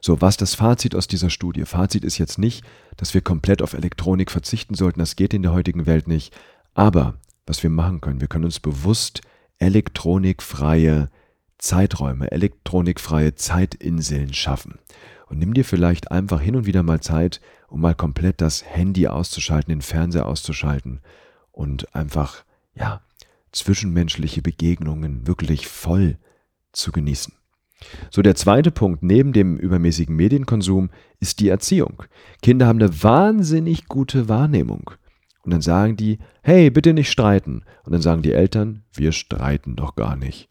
So, 0.00 0.20
was 0.20 0.36
das 0.36 0.54
Fazit 0.54 0.94
aus 0.94 1.08
dieser 1.08 1.30
Studie? 1.30 1.64
Fazit 1.64 2.04
ist 2.04 2.18
jetzt 2.18 2.38
nicht, 2.38 2.64
dass 2.96 3.14
wir 3.14 3.20
komplett 3.20 3.62
auf 3.62 3.72
Elektronik 3.72 4.30
verzichten 4.30 4.74
sollten, 4.74 5.00
das 5.00 5.16
geht 5.16 5.34
in 5.34 5.42
der 5.42 5.52
heutigen 5.52 5.86
Welt 5.86 6.06
nicht. 6.06 6.32
Aber 6.74 7.14
was 7.46 7.62
wir 7.62 7.70
machen 7.70 8.00
können, 8.00 8.20
wir 8.20 8.28
können 8.28 8.44
uns 8.44 8.60
bewusst 8.60 9.22
elektronikfreie 9.58 11.10
Zeiträume, 11.58 12.30
elektronikfreie 12.30 13.34
Zeitinseln 13.34 14.32
schaffen. 14.32 14.78
Und 15.26 15.38
nimm 15.38 15.54
dir 15.54 15.64
vielleicht 15.64 16.10
einfach 16.10 16.40
hin 16.40 16.56
und 16.56 16.66
wieder 16.66 16.82
mal 16.82 17.00
Zeit, 17.00 17.40
um 17.68 17.80
mal 17.80 17.94
komplett 17.94 18.40
das 18.40 18.64
Handy 18.64 19.08
auszuschalten, 19.08 19.70
den 19.70 19.82
Fernseher 19.82 20.26
auszuschalten 20.26 21.00
und 21.50 21.94
einfach, 21.94 22.44
ja, 22.74 23.02
zwischenmenschliche 23.52 24.42
Begegnungen 24.42 25.26
wirklich 25.26 25.66
voll 25.66 26.18
zu 26.72 26.92
genießen. 26.92 27.34
So, 28.10 28.22
der 28.22 28.34
zweite 28.34 28.70
Punkt 28.70 29.02
neben 29.02 29.32
dem 29.32 29.56
übermäßigen 29.56 30.14
Medienkonsum 30.14 30.90
ist 31.20 31.40
die 31.40 31.48
Erziehung. 31.48 32.02
Kinder 32.42 32.66
haben 32.66 32.80
eine 32.80 33.02
wahnsinnig 33.02 33.86
gute 33.86 34.28
Wahrnehmung. 34.28 34.90
Und 35.44 35.52
dann 35.52 35.60
sagen 35.60 35.96
die, 35.96 36.18
hey, 36.42 36.70
bitte 36.70 36.92
nicht 36.92 37.10
streiten. 37.10 37.62
Und 37.84 37.92
dann 37.92 38.02
sagen 38.02 38.22
die 38.22 38.32
Eltern, 38.32 38.82
wir 38.92 39.12
streiten 39.12 39.76
doch 39.76 39.94
gar 39.94 40.16
nicht. 40.16 40.48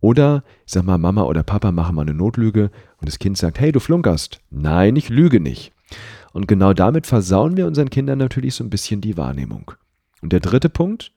Oder, 0.00 0.42
ich 0.66 0.72
sag 0.72 0.84
mal, 0.84 0.98
Mama 0.98 1.22
oder 1.22 1.42
Papa 1.42 1.70
machen 1.70 1.94
mal 1.94 2.02
eine 2.02 2.14
Notlüge 2.14 2.70
und 2.98 3.08
das 3.08 3.18
Kind 3.18 3.38
sagt, 3.38 3.60
hey, 3.60 3.72
du 3.72 3.78
flunkerst. 3.78 4.40
Nein, 4.50 4.96
ich 4.96 5.08
lüge 5.08 5.38
nicht. 5.38 5.72
Und 6.32 6.48
genau 6.48 6.72
damit 6.72 7.06
versauen 7.06 7.56
wir 7.56 7.66
unseren 7.66 7.90
Kindern 7.90 8.18
natürlich 8.18 8.54
so 8.54 8.64
ein 8.64 8.70
bisschen 8.70 9.00
die 9.00 9.16
Wahrnehmung. 9.16 9.72
Und 10.20 10.32
der 10.32 10.40
dritte 10.40 10.70
Punkt, 10.70 11.12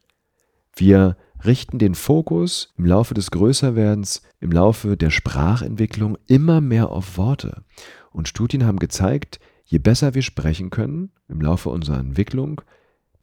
wir 0.75 1.17
richten 1.43 1.79
den 1.79 1.95
Fokus 1.95 2.73
im 2.77 2.85
Laufe 2.85 3.13
des 3.13 3.31
Größerwerdens, 3.31 4.21
im 4.39 4.51
Laufe 4.51 4.97
der 4.97 5.09
Sprachentwicklung 5.09 6.17
immer 6.27 6.61
mehr 6.61 6.89
auf 6.89 7.17
Worte. 7.17 7.63
Und 8.11 8.27
Studien 8.27 8.65
haben 8.65 8.79
gezeigt, 8.79 9.39
je 9.65 9.79
besser 9.79 10.13
wir 10.13 10.21
sprechen 10.21 10.69
können 10.69 11.11
im 11.27 11.41
Laufe 11.41 11.69
unserer 11.69 11.99
Entwicklung, 11.99 12.61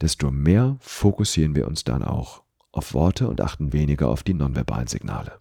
desto 0.01 0.31
mehr 0.31 0.77
fokussieren 0.79 1.55
wir 1.55 1.67
uns 1.67 1.83
dann 1.83 2.03
auch 2.03 2.43
auf 2.71 2.93
Worte 2.93 3.27
und 3.27 3.41
achten 3.41 3.73
weniger 3.73 4.09
auf 4.09 4.23
die 4.23 4.33
nonverbalen 4.33 4.87
Signale. 4.87 5.39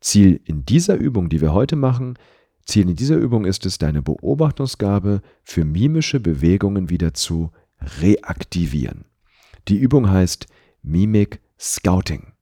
Ziel 0.00 0.40
in 0.44 0.64
dieser 0.64 0.96
Übung, 0.96 1.28
die 1.28 1.40
wir 1.40 1.52
heute 1.52 1.76
machen, 1.76 2.18
Ziel 2.64 2.88
in 2.88 2.96
dieser 2.96 3.16
Übung 3.16 3.44
ist 3.44 3.64
es, 3.66 3.78
deine 3.78 4.02
Beobachtungsgabe 4.02 5.22
für 5.42 5.64
mimische 5.64 6.20
Bewegungen 6.20 6.90
wieder 6.90 7.14
zu 7.14 7.50
reaktivieren. 8.00 9.06
Die 9.68 9.76
Übung 9.76 10.10
heißt 10.10 10.46
Mimik 10.82 11.40
Scouting. 11.60 12.32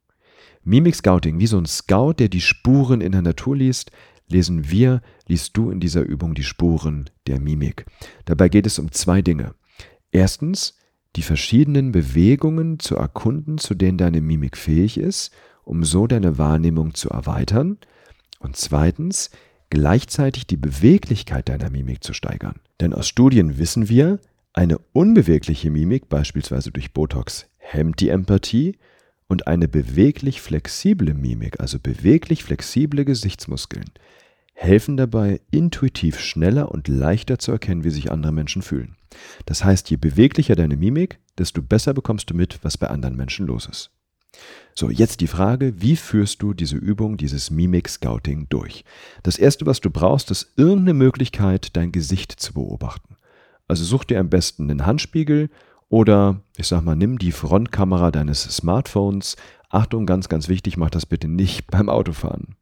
Mimik 0.62 0.94
Scouting, 0.94 1.38
wie 1.38 1.46
so 1.46 1.58
ein 1.58 1.66
Scout, 1.66 2.14
der 2.18 2.28
die 2.28 2.40
Spuren 2.40 3.00
in 3.00 3.12
der 3.12 3.22
Natur 3.22 3.56
liest, 3.56 3.90
lesen 4.28 4.70
wir, 4.70 5.00
liest 5.26 5.56
du 5.56 5.70
in 5.70 5.80
dieser 5.80 6.02
Übung 6.02 6.34
die 6.34 6.42
Spuren 6.42 7.08
der 7.26 7.40
Mimik. 7.40 7.86
Dabei 8.26 8.48
geht 8.48 8.66
es 8.66 8.78
um 8.78 8.92
zwei 8.92 9.22
Dinge. 9.22 9.54
Erstens, 10.10 10.74
die 11.16 11.22
verschiedenen 11.22 11.92
Bewegungen 11.92 12.78
zu 12.78 12.96
erkunden, 12.96 13.56
zu 13.58 13.74
denen 13.74 13.96
deine 13.96 14.20
Mimik 14.20 14.56
fähig 14.56 14.98
ist, 14.98 15.32
um 15.64 15.82
so 15.82 16.06
deine 16.06 16.36
Wahrnehmung 16.36 16.92
zu 16.92 17.08
erweitern. 17.08 17.78
Und 18.38 18.56
zweitens, 18.56 19.30
gleichzeitig 19.70 20.46
die 20.46 20.58
Beweglichkeit 20.58 21.48
deiner 21.48 21.70
Mimik 21.70 22.04
zu 22.04 22.12
steigern. 22.12 22.60
Denn 22.80 22.92
aus 22.92 23.08
Studien 23.08 23.56
wissen 23.56 23.88
wir, 23.88 24.20
eine 24.52 24.78
unbewegliche 24.92 25.70
Mimik, 25.70 26.08
beispielsweise 26.08 26.70
durch 26.70 26.92
Botox, 26.92 27.46
hemmt 27.56 28.00
die 28.00 28.10
Empathie 28.10 28.76
und 29.28 29.46
eine 29.46 29.68
beweglich 29.68 30.40
flexible 30.40 31.14
Mimik, 31.14 31.60
also 31.60 31.78
beweglich 31.78 32.44
flexible 32.44 33.04
Gesichtsmuskeln, 33.04 33.90
helfen 34.54 34.96
dabei, 34.96 35.40
intuitiv 35.50 36.18
schneller 36.18 36.70
und 36.70 36.88
leichter 36.88 37.38
zu 37.38 37.52
erkennen, 37.52 37.84
wie 37.84 37.90
sich 37.90 38.10
andere 38.10 38.32
Menschen 38.32 38.62
fühlen. 38.62 38.96
Das 39.44 39.64
heißt, 39.64 39.90
je 39.90 39.96
beweglicher 39.96 40.56
deine 40.56 40.76
Mimik, 40.76 41.18
desto 41.38 41.62
besser 41.62 41.94
bekommst 41.94 42.30
du 42.30 42.34
mit, 42.34 42.58
was 42.62 42.78
bei 42.78 42.88
anderen 42.88 43.16
Menschen 43.16 43.46
los 43.46 43.66
ist. 43.66 43.90
So, 44.74 44.90
jetzt 44.90 45.20
die 45.20 45.26
Frage, 45.26 45.80
wie 45.80 45.96
führst 45.96 46.42
du 46.42 46.52
diese 46.52 46.76
Übung, 46.76 47.16
dieses 47.16 47.50
Mimik-Scouting 47.50 48.48
durch? 48.48 48.84
Das 49.22 49.38
Erste, 49.38 49.64
was 49.64 49.80
du 49.80 49.90
brauchst, 49.90 50.30
ist 50.30 50.52
irgendeine 50.56 50.94
Möglichkeit, 50.94 51.76
dein 51.76 51.92
Gesicht 51.92 52.32
zu 52.32 52.52
beobachten. 52.52 53.16
Also 53.68 53.84
such 53.84 54.04
dir 54.04 54.20
am 54.20 54.28
besten 54.28 54.70
einen 54.70 54.86
Handspiegel 54.86 55.50
oder, 55.88 56.40
ich 56.56 56.66
sag 56.66 56.82
mal, 56.82 56.96
nimm 56.96 57.18
die 57.18 57.32
Frontkamera 57.32 58.10
deines 58.10 58.42
Smartphones. 58.42 59.36
Achtung, 59.70 60.06
ganz, 60.06 60.28
ganz 60.28 60.48
wichtig, 60.48 60.76
mach 60.76 60.90
das 60.90 61.06
bitte 61.06 61.28
nicht 61.28 61.66
beim 61.70 61.88
Autofahren. 61.88 62.56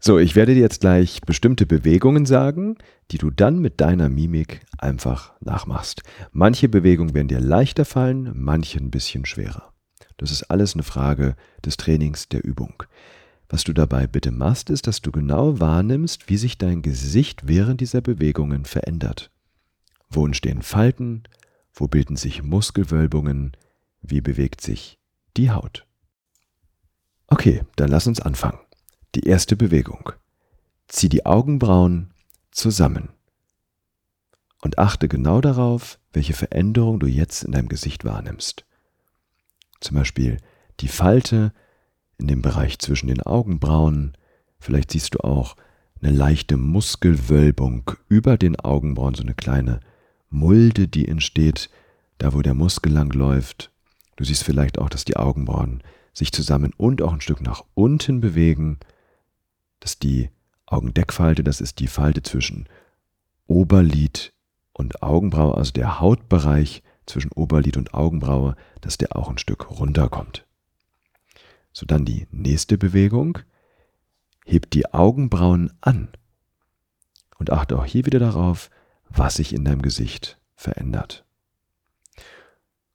So, 0.00 0.18
ich 0.18 0.36
werde 0.36 0.54
dir 0.54 0.60
jetzt 0.60 0.80
gleich 0.80 1.22
bestimmte 1.22 1.66
Bewegungen 1.66 2.24
sagen, 2.24 2.76
die 3.10 3.18
du 3.18 3.30
dann 3.30 3.58
mit 3.58 3.80
deiner 3.80 4.08
Mimik 4.08 4.64
einfach 4.78 5.32
nachmachst. 5.40 6.02
Manche 6.30 6.68
Bewegungen 6.68 7.14
werden 7.14 7.26
dir 7.26 7.40
leichter 7.40 7.84
fallen, 7.84 8.30
manche 8.34 8.78
ein 8.78 8.92
bisschen 8.92 9.24
schwerer. 9.24 9.72
Das 10.16 10.30
ist 10.30 10.44
alles 10.44 10.74
eine 10.74 10.84
Frage 10.84 11.34
des 11.64 11.78
Trainings, 11.78 12.28
der 12.28 12.44
Übung. 12.44 12.84
Was 13.48 13.64
du 13.64 13.72
dabei 13.72 14.06
bitte 14.06 14.30
machst, 14.30 14.70
ist, 14.70 14.86
dass 14.86 15.00
du 15.00 15.10
genau 15.10 15.58
wahrnimmst, 15.58 16.28
wie 16.28 16.36
sich 16.36 16.58
dein 16.58 16.82
Gesicht 16.82 17.48
während 17.48 17.80
dieser 17.80 18.00
Bewegungen 18.00 18.66
verändert. 18.66 19.30
Wo 20.10 20.24
entstehen 20.24 20.62
Falten? 20.62 21.24
Wo 21.78 21.86
bilden 21.86 22.16
sich 22.16 22.42
Muskelwölbungen? 22.42 23.56
Wie 24.02 24.20
bewegt 24.20 24.60
sich 24.60 24.98
die 25.36 25.52
Haut? 25.52 25.86
Okay, 27.28 27.62
dann 27.76 27.88
lass 27.88 28.08
uns 28.08 28.20
anfangen. 28.20 28.58
Die 29.14 29.22
erste 29.22 29.54
Bewegung. 29.54 30.10
Zieh 30.88 31.08
die 31.08 31.24
Augenbrauen 31.24 32.12
zusammen. 32.50 33.10
Und 34.60 34.80
achte 34.80 35.06
genau 35.06 35.40
darauf, 35.40 36.00
welche 36.12 36.32
Veränderung 36.32 36.98
du 36.98 37.06
jetzt 37.06 37.44
in 37.44 37.52
deinem 37.52 37.68
Gesicht 37.68 38.04
wahrnimmst. 38.04 38.66
Zum 39.80 39.96
Beispiel 39.96 40.38
die 40.80 40.88
Falte 40.88 41.52
in 42.18 42.26
dem 42.26 42.42
Bereich 42.42 42.80
zwischen 42.80 43.06
den 43.06 43.22
Augenbrauen. 43.22 44.16
Vielleicht 44.58 44.90
siehst 44.90 45.14
du 45.14 45.20
auch 45.20 45.54
eine 46.02 46.10
leichte 46.10 46.56
Muskelwölbung 46.56 47.92
über 48.08 48.36
den 48.36 48.58
Augenbrauen, 48.58 49.14
so 49.14 49.22
eine 49.22 49.34
kleine 49.34 49.78
Mulde, 50.30 50.88
die 50.88 51.08
entsteht, 51.08 51.70
da 52.18 52.34
wo 52.34 52.42
der 52.42 52.54
Muskel 52.54 52.92
lang 52.92 53.12
läuft. 53.12 53.70
Du 54.16 54.24
siehst 54.24 54.44
vielleicht 54.44 54.78
auch, 54.78 54.88
dass 54.88 55.04
die 55.04 55.16
Augenbrauen 55.16 55.82
sich 56.12 56.32
zusammen 56.32 56.72
und 56.76 57.02
auch 57.02 57.12
ein 57.12 57.20
Stück 57.20 57.40
nach 57.40 57.64
unten 57.74 58.20
bewegen, 58.20 58.78
dass 59.80 59.98
die 59.98 60.30
Augendeckfalte, 60.66 61.44
das 61.44 61.60
ist 61.60 61.78
die 61.78 61.86
Falte 61.86 62.22
zwischen 62.22 62.68
Oberlid 63.46 64.32
und 64.72 65.02
Augenbraue, 65.02 65.56
also 65.56 65.72
der 65.72 66.00
Hautbereich 66.00 66.82
zwischen 67.06 67.32
Oberlid 67.32 67.76
und 67.76 67.94
Augenbraue, 67.94 68.56
dass 68.80 68.98
der 68.98 69.16
auch 69.16 69.30
ein 69.30 69.38
Stück 69.38 69.70
runterkommt. 69.70 70.46
So 71.72 71.86
dann 71.86 72.04
die 72.04 72.26
nächste 72.30 72.76
Bewegung. 72.76 73.38
Heb 74.44 74.70
die 74.70 74.92
Augenbrauen 74.92 75.72
an 75.80 76.08
und 77.38 77.50
achte 77.50 77.78
auch 77.78 77.84
hier 77.84 78.06
wieder 78.06 78.18
darauf, 78.18 78.70
was 79.08 79.36
sich 79.36 79.52
in 79.52 79.64
deinem 79.64 79.82
Gesicht 79.82 80.38
verändert. 80.54 81.24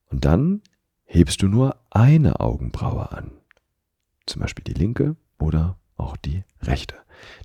Und 0.09 0.25
dann 0.25 0.61
hebst 1.05 1.41
du 1.41 1.47
nur 1.47 1.77
eine 1.89 2.39
Augenbraue 2.39 3.11
an, 3.11 3.31
zum 4.25 4.41
Beispiel 4.41 4.63
die 4.63 4.79
linke 4.79 5.15
oder 5.39 5.77
auch 5.97 6.17
die 6.17 6.43
rechte. 6.61 6.95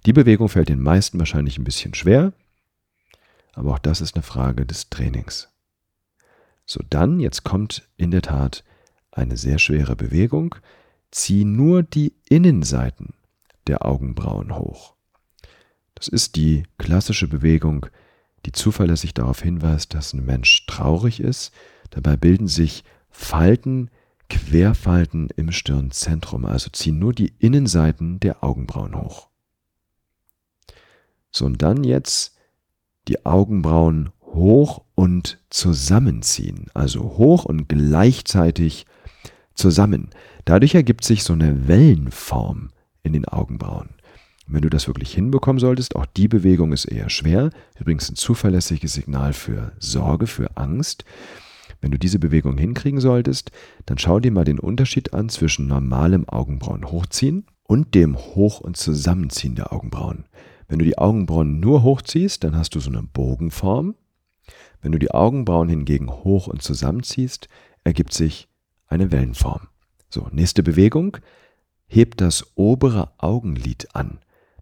Die 0.07 0.13
Bewegung 0.13 0.49
fällt 0.49 0.69
den 0.69 0.83
meisten 0.83 1.19
wahrscheinlich 1.19 1.59
ein 1.59 1.65
bisschen 1.65 1.95
schwer, 1.95 2.33
aber 3.55 3.75
auch 3.75 3.79
das 3.79 4.01
ist 4.01 4.17
eine 4.17 4.23
Frage 4.23 4.67
des 4.67 4.91
Trainings. 4.91 5.49
So 6.67 6.81
dann, 6.91 7.21
jetzt 7.21 7.45
kommt 7.45 7.89
in 7.97 8.11
der 8.11 8.23
Tat 8.23 8.65
eine 9.11 9.37
sehr 9.37 9.59
schwere 9.59 9.97
Bewegung, 9.97 10.55
zieh 11.11 11.45
nur 11.45 11.83
die 11.83 12.15
Innenseiten 12.29 13.15
der 13.67 13.85
Augenbrauen 13.85 14.57
hoch. 14.57 14.95
Das 15.95 16.09
ist 16.09 16.37
die 16.37 16.65
klassische 16.79 17.27
Bewegung, 17.27 17.87
die 18.47 18.53
zuverlässig 18.53 19.15
darauf 19.15 19.43
hinweist, 19.43 19.95
dass 19.95 20.13
ein 20.13 20.25
Mensch 20.25 20.67
traurig 20.67 21.21
ist. 21.21 21.53
Dabei 21.91 22.17
bilden 22.17 22.49
sich 22.49 22.85
Falten, 23.11 23.91
Querfalten 24.29 25.29
im 25.37 25.53
Stirnzentrum, 25.53 26.45
also 26.45 26.71
ziehen 26.71 26.99
nur 26.99 27.13
die 27.13 27.33
Innenseiten 27.39 28.21
der 28.21 28.45
Augenbrauen 28.45 28.95
hoch. 28.95 29.29
So, 31.31 31.47
und 31.47 31.63
dann 31.63 31.85
jetzt 31.85 32.37
die 33.09 33.25
Augenbrauen 33.25 34.11
hoch 34.23 34.85
und 34.95 35.39
zusammenziehen, 35.51 36.67
also 36.75 37.03
hoch 37.17 37.45
und 37.45 37.69
gleichzeitig 37.69 38.87
zusammen. 39.55 40.11
Dadurch 40.45 40.75
ergibt 40.75 41.05
sich 41.05 41.25
so 41.25 41.33
eine 41.33 41.69
Wellenform 41.69 42.71
in 43.03 43.13
den 43.13 43.25
Augenbrauen. 43.27 43.91
Wenn 44.49 44.63
du 44.63 44.71
das 44.71 44.87
wirklich 44.87 45.13
hinbekommen 45.13 45.61
solltest, 45.61 45.95
auch 45.95 46.07
die 46.07 46.29
Bewegung 46.29 46.73
ist 46.73 46.87
eher 46.87 47.11
schwer, 47.11 47.51
übrigens 47.79 48.11
ein 48.11 48.17
zuverlässiges 48.17 48.95
Signal 48.95 49.33
für 49.33 49.73
Sorge, 49.79 50.27
für 50.27 50.57
Angst. 50.57 51.05
Wenn 51.81 51.91
du 51.91 51.99
diese 51.99 52.19
Bewegung 52.19 52.57
hinkriegen 52.57 53.01
solltest, 53.01 53.53
dann 53.87 53.99
schau 53.99 54.21
dir 54.21 54.33
mal 54.33 54.45
den 54.45 54.59
Unterschied 54.59 55.13
an 55.15 55.29
zwischen 55.29 55.67
normalem 55.67 56.29
Augenbrauen 56.29 56.91
hochziehen 56.91 57.47
und 57.63 57.95
dem 57.95 58.17
Hoch- 58.17 58.61
und 58.61 58.77
Zusammenziehen 58.77 59.55
der 59.55 59.73
Augenbrauen. 59.73 60.25
Wenn 60.67 60.79
du 60.79 60.85
die 60.85 60.99
Augenbrauen 60.99 61.61
nur 61.61 61.83
hochziehst, 61.83 62.43
dann 62.43 62.57
hast 62.57 62.75
du 62.75 62.81
so 62.81 62.91
eine 62.91 63.03
Bogenform. 63.03 63.95
Wenn 64.81 64.93
du 64.93 64.99
die 64.99 65.11
Augenbrauen 65.11 65.69
hingegen 65.69 66.11
hoch 66.11 66.47
und 66.47 66.63
zusammenziehst, 66.63 67.49
ergibt 67.85 68.13
sich 68.13 68.49
eine 68.87 69.13
Wellenform. 69.13 69.69
So, 70.09 70.29
nächste 70.33 70.63
Bewegung. 70.63 71.19
Heb 71.87 72.17
das 72.17 72.53
obere 72.55 73.13
Augenlid 73.19 73.95
an. 73.95 74.19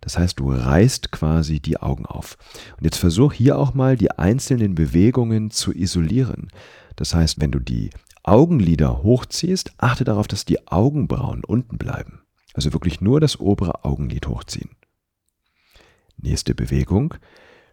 Das 0.07 0.17
heißt, 0.17 0.39
du 0.39 0.53
reißt 0.53 1.11
quasi 1.11 1.59
die 1.59 1.79
Augen 1.79 2.07
auf. 2.07 2.39
Und 2.77 2.85
jetzt 2.85 2.99
versuch 2.99 3.33
hier 3.33 3.59
auch 3.59 3.75
mal 3.75 3.97
die 3.97 4.13
einzelnen 4.13 4.77
Bewegungen 4.77 5.51
zu 5.51 5.73
isolieren. 5.75 6.47
Das 6.95 7.13
heißt, 7.13 7.41
wenn 7.41 7.51
du 7.51 7.59
die 7.59 7.91
Augenlider 8.23 9.03
hochziehst, 9.03 9.73
achte 9.79 10.05
darauf, 10.05 10.29
dass 10.29 10.45
die 10.45 10.69
Augenbrauen 10.69 11.43
unten 11.45 11.77
bleiben. 11.77 12.21
Also 12.55 12.73
wirklich 12.73 13.01
nur 13.01 13.19
das 13.19 13.41
obere 13.41 13.85
Augenlid 13.85 14.29
hochziehen. 14.29 14.71
Nächste 16.19 16.55
Bewegung. 16.55 17.15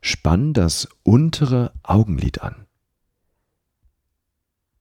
Spann 0.01 0.53
das 0.53 0.87
untere 1.03 1.71
Augenlid 1.83 2.41
an. 2.41 2.65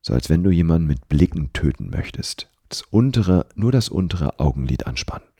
So 0.01 0.15
als 0.15 0.31
wenn 0.31 0.43
du 0.43 0.51
jemanden 0.51 0.89
mit 0.89 1.07
Blicken 1.11 1.53
töten 1.53 1.91
möchtest. 1.91 2.49
Das 2.71 2.81
untere, 2.81 3.45
nur 3.55 3.73
das 3.73 3.91
untere 3.91 4.41
Augenlid 4.41 4.87
anspannen. 4.87 5.32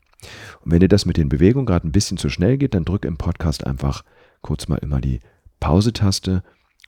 Und 0.61 0.71
wenn 0.71 0.79
dir 0.79 0.87
das 0.87 1.05
mit 1.05 1.17
den 1.17 1.29
Bewegungen 1.29 1.65
gerade 1.65 1.87
ein 1.87 1.91
bisschen 1.91 2.17
zu 2.17 2.29
schnell 2.29 2.57
geht, 2.57 2.73
dann 2.73 2.85
drück 2.85 3.05
im 3.05 3.17
Podcast 3.17 3.65
einfach 3.65 4.03
kurz 4.41 4.67
mal 4.67 4.77
immer 4.77 5.01
die 5.01 5.19
Pause-Taste 5.59 6.43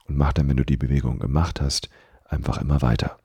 und 0.08 0.18
mach 0.18 0.34
dann, 0.34 0.50
wenn 0.50 0.58
du 0.58 0.66
die 0.66 0.78
Bewegung 0.78 1.20
gemacht 1.20 1.62
hast, 1.62 1.90
einfach 2.26 2.62
immer 2.62 2.82
weiter. 2.82 3.20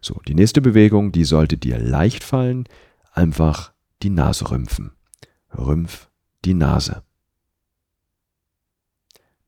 So, 0.00 0.20
die 0.26 0.34
nächste 0.34 0.60
Bewegung, 0.60 1.12
die 1.12 1.24
sollte 1.24 1.56
dir 1.56 1.78
leicht 1.78 2.24
fallen. 2.24 2.64
Einfach 3.12 3.72
die 4.02 4.10
Nase 4.10 4.50
rümpfen. 4.50 4.92
Rümpf 5.56 6.10
die 6.44 6.54
Nase. 6.54 7.02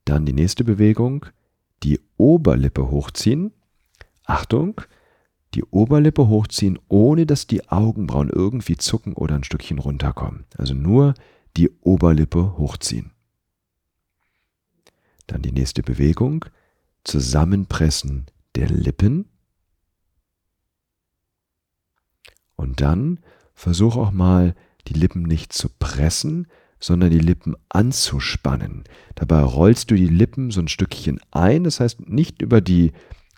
Dann 0.05 0.25
die 0.25 0.33
nächste 0.33 0.65
Bewegung, 0.65 1.27
die 1.83 2.01
Oberlippe 2.17 2.91
hochziehen. 2.91 3.53
Achtung, 4.25 4.81
die 5.57 5.65
Oberlippe 5.65 6.29
hochziehen, 6.29 6.79
ohne 6.89 7.25
dass 7.25 7.47
die 7.47 7.69
Augenbrauen 7.69 8.29
irgendwie 8.29 8.77
zucken 8.77 9.15
oder 9.15 9.35
ein 9.35 9.45
Stückchen 9.45 9.79
runterkommen. 9.79 10.45
Also 10.57 10.75
nur 10.75 11.15
die 11.57 11.71
Oberlippe 11.81 12.59
hochziehen. 12.59 13.13
Dann 15.27 15.41
die 15.43 15.53
nächste 15.53 15.83
Bewegung, 15.83 16.45
Zusammenpressen 17.05 18.27
der 18.55 18.69
Lippen. 18.69 19.29
Und 22.57 22.81
dann 22.83 23.21
versuch 23.55 23.97
auch 23.97 24.13
mal, 24.13 24.54
die 24.89 24.95
Lippen 24.95 25.23
nicht 25.23 25.52
zu 25.52 25.69
pressen, 25.69 26.47
sondern 26.78 27.11
die 27.11 27.19
Lippen 27.19 27.57
anzuspannen. 27.71 28.85
Dabei 29.15 29.41
rollst 29.41 29.91
du 29.91 29.95
die 29.95 30.09
Lippen 30.09 30.50
so 30.50 30.61
ein 30.61 30.69
Stückchen 30.69 31.19
ein, 31.30 31.65
das 31.65 31.80
heißt 31.80 32.09
nicht 32.09 32.43
über 32.43 32.61
die 32.61 32.93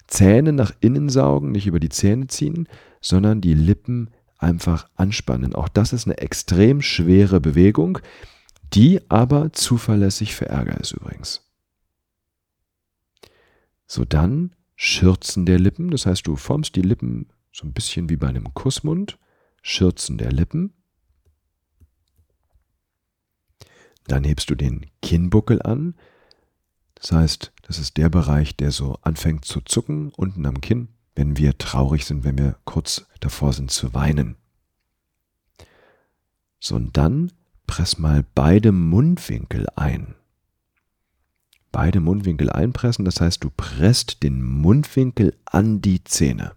Zähne 0.09 0.53
nach 0.53 0.73
innen 0.81 1.09
saugen, 1.09 1.53
nicht 1.53 1.67
über 1.67 1.81
die 1.81 1.91
Zähne 1.91 2.27
ziehen, 2.27 2.67
sondern 3.01 3.41
die 3.41 3.55
Lippen 3.55 4.11
einfach 4.39 4.89
anspannen. 4.97 5.55
Auch 5.55 5.69
das 5.69 5.93
ist 5.93 6.07
eine 6.07 6.19
extrem 6.19 6.83
schwere 6.83 7.41
Bewegung, 7.41 7.99
die 8.75 9.01
aber 9.11 9.53
zuverlässig 9.53 10.35
für 10.35 10.49
Ärger 10.49 10.81
ist 10.81 10.93
übrigens. 10.93 11.45
So 13.87 14.05
dann 14.05 14.55
Schürzen 14.77 15.47
der 15.47 15.59
Lippen, 15.59 15.91
das 15.91 16.07
heißt 16.07 16.27
du 16.27 16.37
formst 16.37 16.77
die 16.77 16.83
Lippen 16.83 17.29
so 17.53 17.67
ein 17.67 17.73
bisschen 17.73 18.09
wie 18.09 18.17
bei 18.17 18.29
einem 18.29 18.55
Kussmund, 18.55 19.19
Schürzen 19.63 20.19
der 20.19 20.33
Lippen. 20.33 20.73
Dann 24.07 24.25
hebst 24.25 24.49
du 24.49 24.55
den 24.55 24.87
Kinnbuckel 25.03 25.61
an. 25.63 25.95
Das 26.95 27.13
heißt, 27.13 27.53
das 27.69 27.79
ist 27.79 27.99
der 27.99 28.09
Bereich, 28.09 28.57
der 28.57 28.73
so 28.73 28.99
anfängt 29.03 29.45
zu 29.45 29.61
zucken 29.61 30.11
unten 30.17 30.47
am 30.47 30.63
Kinn, 30.63 30.89
wenn 31.15 31.37
wir 31.37 31.59
traurig 31.59 32.07
sind, 32.07 32.25
wenn 32.25 32.39
wir 32.39 32.57
kurz 32.65 33.07
davor 33.21 33.53
sind 33.53 33.71
zu 33.71 33.93
weinen. 33.93 34.37
So, 36.59 36.77
und 36.77 36.97
dann 36.97 37.31
press 37.67 37.99
mal 37.99 38.25
beide 38.35 38.73
Mundwinkel 38.73 39.67
ein. 39.77 40.15
Beide 41.71 42.01
Mundwinkel 42.01 42.49
einpressen, 42.49 43.05
das 43.05 43.21
heißt, 43.21 43.45
du 43.45 43.51
presst 43.51 44.23
den 44.23 44.43
Mundwinkel 44.43 45.37
an 45.45 45.83
die 45.83 46.03
Zähne. 46.03 46.55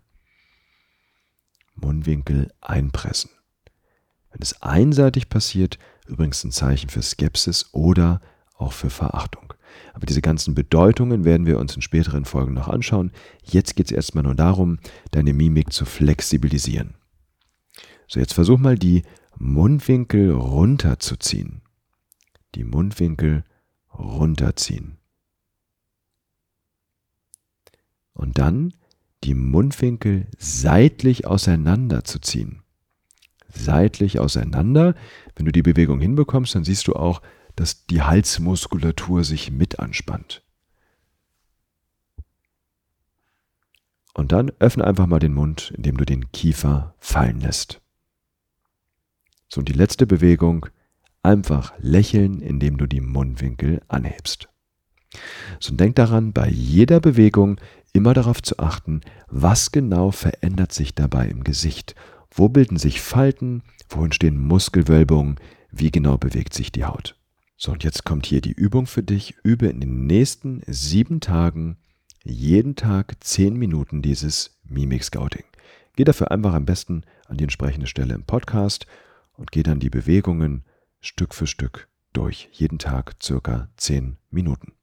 Mundwinkel 1.76 2.54
einpressen. 2.62 3.32
Wenn 4.32 4.42
es 4.42 4.62
einseitig 4.62 5.28
passiert, 5.28 5.78
übrigens 6.08 6.46
ein 6.46 6.54
Zeichen 6.54 6.90
für 6.90 7.02
Skepsis 7.02 7.74
oder 7.74 8.22
auch 8.56 8.72
für 8.72 8.90
Verachtung. 8.90 9.54
Aber 9.94 10.06
diese 10.06 10.22
ganzen 10.22 10.56
Bedeutungen 10.56 11.26
werden 11.26 11.46
wir 11.46 11.60
uns 11.60 11.76
in 11.76 11.82
späteren 11.82 12.26
Folgen 12.26 12.54
noch 12.54 12.68
anschauen. 12.68 13.12
Jetzt 13.44 13.76
geht 13.76 13.88
es 13.88 13.92
erstmal 13.92 14.24
nur 14.24 14.36
darum, 14.36 14.80
deine 15.12 15.34
Mimik 15.34 15.74
zu 15.74 15.86
flexibilisieren. 15.86 16.96
So, 18.08 18.20
jetzt 18.20 18.34
versuch 18.34 18.60
mal 18.60 18.78
die 18.78 19.04
Mundwinkel 19.38 20.32
runterzuziehen. 20.32 21.62
Die 22.56 22.64
Mundwinkel 22.64 23.44
runterziehen. 23.94 24.98
Und 28.14 28.38
dann 28.38 28.74
die 29.24 29.36
Mundwinkel 29.36 30.28
seitlich 30.38 31.28
auseinanderzuziehen 31.28 32.62
seitlich 33.54 34.20
auseinander. 34.20 34.96
Wenn 35.36 35.46
du 35.46 35.52
die 35.52 35.62
Bewegung 35.62 36.00
hinbekommst, 36.00 36.56
dann 36.56 36.64
siehst 36.64 36.88
du 36.88 36.94
auch, 36.94 37.22
dass 37.62 37.86
die 37.86 38.02
Halsmuskulatur 38.02 39.24
sich 39.24 39.52
mit 39.52 39.78
anspannt. 39.78 40.44
Und 44.16 44.32
dann 44.32 44.52
öffne 44.58 44.84
einfach 44.84 45.06
mal 45.06 45.20
den 45.20 45.36
Mund, 45.36 45.72
indem 45.78 45.98
du 45.98 46.04
den 46.04 46.32
Kiefer 46.32 46.96
fallen 46.98 47.40
lässt. 47.40 47.80
So, 49.48 49.60
und 49.60 49.70
die 49.70 49.74
letzte 49.74 50.08
Bewegung, 50.08 50.66
einfach 51.22 51.74
lächeln, 51.78 52.42
indem 52.42 52.78
du 52.78 52.88
die 52.88 53.00
Mundwinkel 53.00 53.82
anhebst. 53.88 54.50
So, 55.60 55.70
und 55.70 55.80
denk 55.80 55.96
daran, 55.98 56.34
bei 56.34 56.50
jeder 56.50 57.00
Bewegung 57.00 57.62
immer 57.94 58.16
darauf 58.16 58.42
zu 58.42 58.58
achten, 58.58 59.02
was 59.28 59.72
genau 59.72 60.10
verändert 60.10 60.74
sich 60.74 60.96
dabei 60.96 61.28
im 61.28 61.44
Gesicht 61.44 61.94
wo 62.34 62.48
bilden 62.48 62.78
sich 62.78 63.02
Falten? 63.02 63.62
Wo 63.90 64.06
entstehen 64.06 64.40
Muskelwölbungen? 64.40 65.36
Wie 65.70 65.92
genau 65.92 66.18
bewegt 66.18 66.54
sich 66.54 66.72
die 66.72 66.86
Haut? 66.86 67.21
So, 67.64 67.72
und 67.72 67.84
jetzt 67.84 68.06
kommt 68.06 68.26
hier 68.26 68.42
die 68.42 68.54
Übung 68.54 68.88
für 68.88 69.04
dich. 69.04 69.36
Übe 69.44 69.68
in 69.68 69.82
den 69.82 70.08
nächsten 70.08 70.64
sieben 70.66 71.20
Tagen 71.20 71.78
jeden 72.24 72.76
Tag 72.76 73.24
zehn 73.24 73.56
Minuten 73.56 74.02
dieses 74.02 74.58
Mimik 74.64 75.04
Scouting. 75.04 75.44
Geh 75.96 76.04
dafür 76.04 76.32
einfach 76.32 76.56
am 76.56 76.66
besten 76.66 77.04
an 77.28 77.38
die 77.38 77.44
entsprechende 77.44 77.86
Stelle 77.86 78.16
im 78.16 78.24
Podcast 78.24 78.88
und 79.34 79.52
geh 79.52 79.62
dann 79.62 79.80
die 79.80 79.92
Bewegungen 79.92 80.64
Stück 81.02 81.36
für 81.36 81.46
Stück 81.46 81.88
durch. 82.14 82.50
Jeden 82.52 82.80
Tag 82.80 83.14
circa 83.22 83.70
zehn 83.78 84.18
Minuten. 84.32 84.74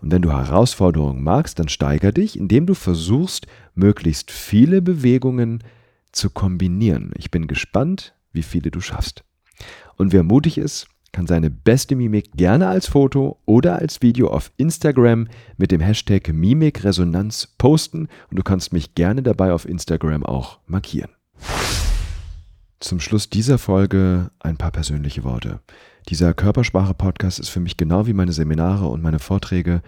Und 0.00 0.12
wenn 0.12 0.22
du 0.22 0.30
Herausforderungen 0.30 1.20
magst, 1.20 1.58
dann 1.58 1.68
steiger 1.68 2.12
dich, 2.12 2.38
indem 2.38 2.66
du 2.66 2.74
versuchst, 2.74 3.48
möglichst 3.74 4.30
viele 4.30 4.82
Bewegungen 4.82 5.64
zu 6.12 6.30
kombinieren. 6.30 7.10
Ich 7.16 7.32
bin 7.32 7.48
gespannt, 7.48 8.14
wie 8.30 8.44
viele 8.44 8.70
du 8.70 8.80
schaffst. 8.80 9.24
Und 9.96 10.12
wer 10.12 10.22
mutig 10.22 10.58
ist, 10.58 10.86
kann 11.14 11.26
seine 11.28 11.48
beste 11.48 11.94
Mimik 11.94 12.32
gerne 12.32 12.66
als 12.66 12.88
Foto 12.88 13.38
oder 13.46 13.78
als 13.78 14.02
Video 14.02 14.28
auf 14.28 14.50
Instagram 14.56 15.28
mit 15.56 15.70
dem 15.70 15.80
Hashtag 15.80 16.32
Mimikresonanz 16.32 17.54
posten 17.56 18.08
und 18.30 18.36
du 18.36 18.42
kannst 18.42 18.72
mich 18.72 18.96
gerne 18.96 19.22
dabei 19.22 19.52
auf 19.52 19.64
Instagram 19.64 20.26
auch 20.26 20.58
markieren. 20.66 21.10
Zum 22.80 22.98
Schluss 22.98 23.30
dieser 23.30 23.58
Folge 23.58 24.32
ein 24.40 24.56
paar 24.56 24.72
persönliche 24.72 25.22
Worte. 25.22 25.60
Dieser 26.08 26.34
Körpersprache-Podcast 26.34 27.38
ist 27.38 27.48
für 27.48 27.60
mich 27.60 27.76
genau 27.76 28.08
wie 28.08 28.12
meine 28.12 28.32
Seminare 28.32 28.88
und 28.88 29.00
meine 29.00 29.20
Vorträge 29.20 29.82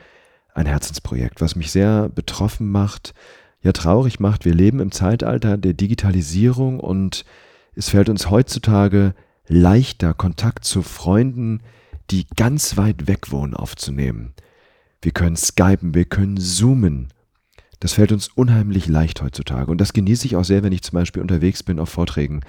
ein 0.54 0.66
Herzensprojekt, 0.66 1.40
was 1.40 1.56
mich 1.56 1.72
sehr 1.72 2.08
betroffen 2.08 2.70
macht, 2.70 3.14
ja 3.62 3.72
traurig 3.72 4.20
macht. 4.20 4.44
Wir 4.44 4.54
leben 4.54 4.78
im 4.78 4.92
Zeitalter 4.92 5.58
der 5.58 5.74
Digitalisierung 5.74 6.78
und 6.78 7.24
es 7.74 7.88
fällt 7.88 8.08
uns 8.08 8.30
heutzutage 8.30 9.14
leichter, 9.48 10.14
Kontakt 10.14 10.64
zu 10.64 10.82
Freunden, 10.82 11.60
die 12.10 12.26
ganz 12.36 12.76
weit 12.76 13.06
weg 13.06 13.30
wohnen, 13.30 13.54
aufzunehmen. 13.54 14.34
Wir 15.02 15.12
können 15.12 15.36
skypen, 15.36 15.94
wir 15.94 16.04
können 16.04 16.36
zoomen. 16.36 17.08
Das 17.80 17.92
fällt 17.92 18.12
uns 18.12 18.28
unheimlich 18.28 18.86
leicht 18.86 19.22
heutzutage. 19.22 19.70
Und 19.70 19.80
das 19.80 19.92
genieße 19.92 20.26
ich 20.26 20.36
auch 20.36 20.44
sehr, 20.44 20.62
wenn 20.62 20.72
ich 20.72 20.82
zum 20.82 20.94
Beispiel 20.94 21.22
unterwegs 21.22 21.62
bin 21.62 21.78
auf 21.78 21.90
Vorträgen, 21.90 22.40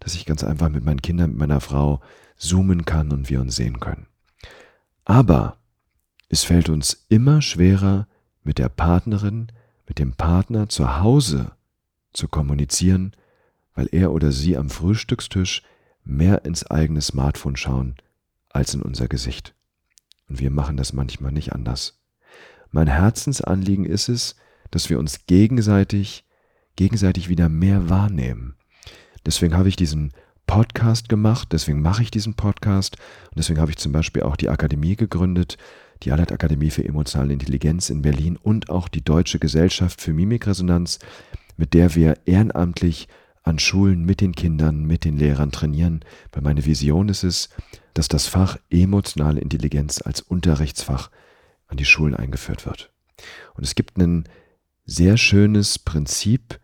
dass 0.00 0.14
ich 0.14 0.26
ganz 0.26 0.42
einfach 0.42 0.68
mit 0.68 0.84
meinen 0.84 1.02
Kindern, 1.02 1.30
mit 1.30 1.38
meiner 1.38 1.60
Frau 1.60 2.00
zoomen 2.36 2.84
kann 2.84 3.12
und 3.12 3.30
wir 3.30 3.40
uns 3.40 3.54
sehen 3.54 3.78
können. 3.78 4.06
Aber 5.04 5.56
es 6.28 6.44
fällt 6.44 6.68
uns 6.68 7.06
immer 7.08 7.42
schwerer, 7.42 8.08
mit 8.44 8.58
der 8.58 8.68
Partnerin, 8.68 9.48
mit 9.86 9.98
dem 9.98 10.14
Partner 10.14 10.68
zu 10.68 10.98
Hause 10.98 11.52
zu 12.12 12.28
kommunizieren, 12.28 13.12
weil 13.74 13.88
er 13.92 14.12
oder 14.12 14.32
sie 14.32 14.56
am 14.56 14.68
Frühstückstisch 14.68 15.62
mehr 16.04 16.44
ins 16.44 16.64
eigene 16.64 17.00
Smartphone 17.00 17.56
schauen 17.56 17.96
als 18.50 18.74
in 18.74 18.82
unser 18.82 19.08
Gesicht. 19.08 19.54
Und 20.28 20.40
wir 20.40 20.50
machen 20.50 20.76
das 20.76 20.92
manchmal 20.92 21.32
nicht 21.32 21.52
anders. 21.52 22.00
Mein 22.70 22.86
Herzensanliegen 22.86 23.84
ist 23.84 24.08
es, 24.08 24.36
dass 24.70 24.88
wir 24.88 24.98
uns 24.98 25.26
gegenseitig, 25.26 26.24
gegenseitig 26.76 27.28
wieder 27.28 27.48
mehr 27.48 27.90
wahrnehmen. 27.90 28.56
Deswegen 29.26 29.56
habe 29.56 29.68
ich 29.68 29.76
diesen 29.76 30.12
Podcast 30.46 31.08
gemacht, 31.08 31.48
deswegen 31.52 31.82
mache 31.82 32.02
ich 32.02 32.10
diesen 32.10 32.34
Podcast 32.34 32.96
und 33.30 33.38
deswegen 33.38 33.60
habe 33.60 33.70
ich 33.70 33.78
zum 33.78 33.92
Beispiel 33.92 34.22
auch 34.22 34.36
die 34.36 34.48
Akademie 34.48 34.96
gegründet, 34.96 35.56
die 36.02 36.12
Allert 36.12 36.32
Akademie 36.32 36.70
für 36.70 36.84
emotionale 36.84 37.32
Intelligenz 37.32 37.90
in 37.90 38.02
Berlin 38.02 38.36
und 38.36 38.70
auch 38.70 38.88
die 38.88 39.04
Deutsche 39.04 39.38
Gesellschaft 39.38 40.00
für 40.00 40.12
Mimikresonanz, 40.12 40.98
mit 41.56 41.74
der 41.74 41.94
wir 41.94 42.18
ehrenamtlich 42.26 43.08
an 43.42 43.58
Schulen 43.58 44.04
mit 44.04 44.20
den 44.20 44.34
Kindern, 44.34 44.84
mit 44.84 45.04
den 45.04 45.16
Lehrern 45.16 45.50
trainieren, 45.50 46.04
weil 46.32 46.42
meine 46.42 46.64
Vision 46.64 47.08
ist 47.08 47.24
es, 47.24 47.48
dass 47.94 48.08
das 48.08 48.26
Fach 48.26 48.56
emotionale 48.70 49.40
Intelligenz 49.40 50.00
als 50.02 50.20
Unterrichtsfach 50.20 51.10
an 51.66 51.76
die 51.76 51.84
Schulen 51.84 52.14
eingeführt 52.14 52.66
wird. 52.66 52.92
Und 53.54 53.64
es 53.64 53.74
gibt 53.74 53.98
ein 53.98 54.28
sehr 54.84 55.16
schönes 55.16 55.78
Prinzip, 55.78 56.60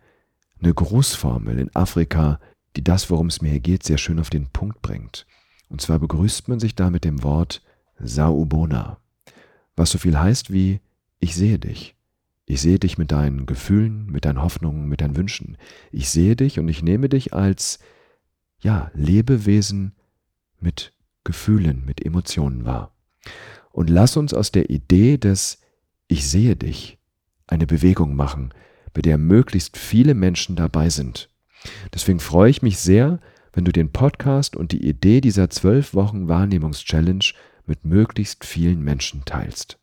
eine 0.61 0.73
Grußformel 0.73 1.59
in 1.59 1.75
Afrika, 1.75 2.39
die 2.75 2.83
das, 2.83 3.09
worum 3.09 3.27
es 3.27 3.41
mir 3.41 3.49
hier 3.51 3.59
geht, 3.59 3.83
sehr 3.83 3.97
schön 3.97 4.19
auf 4.19 4.29
den 4.29 4.47
Punkt 4.47 4.81
bringt. 4.81 5.25
Und 5.69 5.81
zwar 5.81 5.99
begrüßt 5.99 6.47
man 6.47 6.59
sich 6.59 6.75
da 6.75 6.89
mit 6.89 7.03
dem 7.03 7.23
Wort 7.23 7.61
Saubona, 7.99 8.99
was 9.75 9.91
so 9.91 9.97
viel 9.97 10.17
heißt 10.17 10.51
wie 10.51 10.81
ich 11.19 11.35
sehe 11.35 11.59
dich. 11.59 11.95
Ich 12.49 12.61
sehe 12.61 12.79
dich 12.79 12.97
mit 12.97 13.11
deinen 13.11 13.45
Gefühlen, 13.45 14.07
mit 14.07 14.25
deinen 14.25 14.41
Hoffnungen, 14.41 14.89
mit 14.89 15.01
deinen 15.01 15.15
Wünschen. 15.15 15.55
Ich 15.91 16.09
sehe 16.09 16.35
dich 16.35 16.57
und 16.57 16.67
ich 16.67 16.81
nehme 16.81 17.07
dich 17.07 17.31
als 17.31 17.77
ja, 18.59 18.89
Lebewesen 18.95 19.93
mit 20.59 20.91
Gefühlen, 21.23 21.85
mit 21.85 22.03
Emotionen 22.03 22.65
wahr. 22.65 22.91
Und 23.71 23.91
lass 23.91 24.17
uns 24.17 24.33
aus 24.33 24.51
der 24.51 24.71
Idee 24.71 25.19
des 25.19 25.61
Ich 26.07 26.27
sehe 26.27 26.55
dich 26.55 26.97
eine 27.45 27.67
Bewegung 27.67 28.15
machen, 28.15 28.51
bei 28.95 29.03
der 29.03 29.19
möglichst 29.19 29.77
viele 29.77 30.15
Menschen 30.15 30.55
dabei 30.55 30.89
sind. 30.89 31.29
Deswegen 31.93 32.19
freue 32.19 32.49
ich 32.49 32.63
mich 32.63 32.79
sehr, 32.79 33.19
wenn 33.53 33.63
du 33.63 33.71
den 33.71 33.91
Podcast 33.91 34.55
und 34.55 34.71
die 34.71 34.87
Idee 34.87 35.21
dieser 35.21 35.51
zwölf 35.51 35.93
Wochen 35.93 36.27
Wahrnehmungs-Challenge 36.27 37.25
mit 37.67 37.85
möglichst 37.85 38.43
vielen 38.43 38.81
Menschen 38.81 39.23
teilst. 39.23 39.77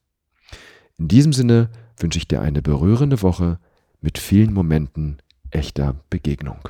In 0.99 1.07
diesem 1.07 1.33
Sinne 1.33 1.71
wünsche 1.99 2.19
ich 2.19 2.29
dir 2.29 2.41
eine 2.41 2.63
berührende 2.63 3.23
Woche 3.23 3.59
mit 4.01 4.19
vielen 4.19 4.53
Momenten 4.53 5.19
echter 5.51 5.97
Begegnung. 6.11 6.69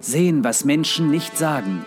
Sehen, 0.00 0.42
was 0.42 0.64
Menschen 0.64 1.10
nicht 1.10 1.36
sagen. 1.36 1.84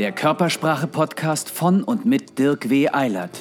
Der 0.00 0.12
Körpersprache-Podcast 0.12 1.48
von 1.48 1.84
und 1.84 2.04
mit 2.04 2.38
Dirk 2.38 2.70
W. 2.70 2.88
Eilert. 2.88 3.38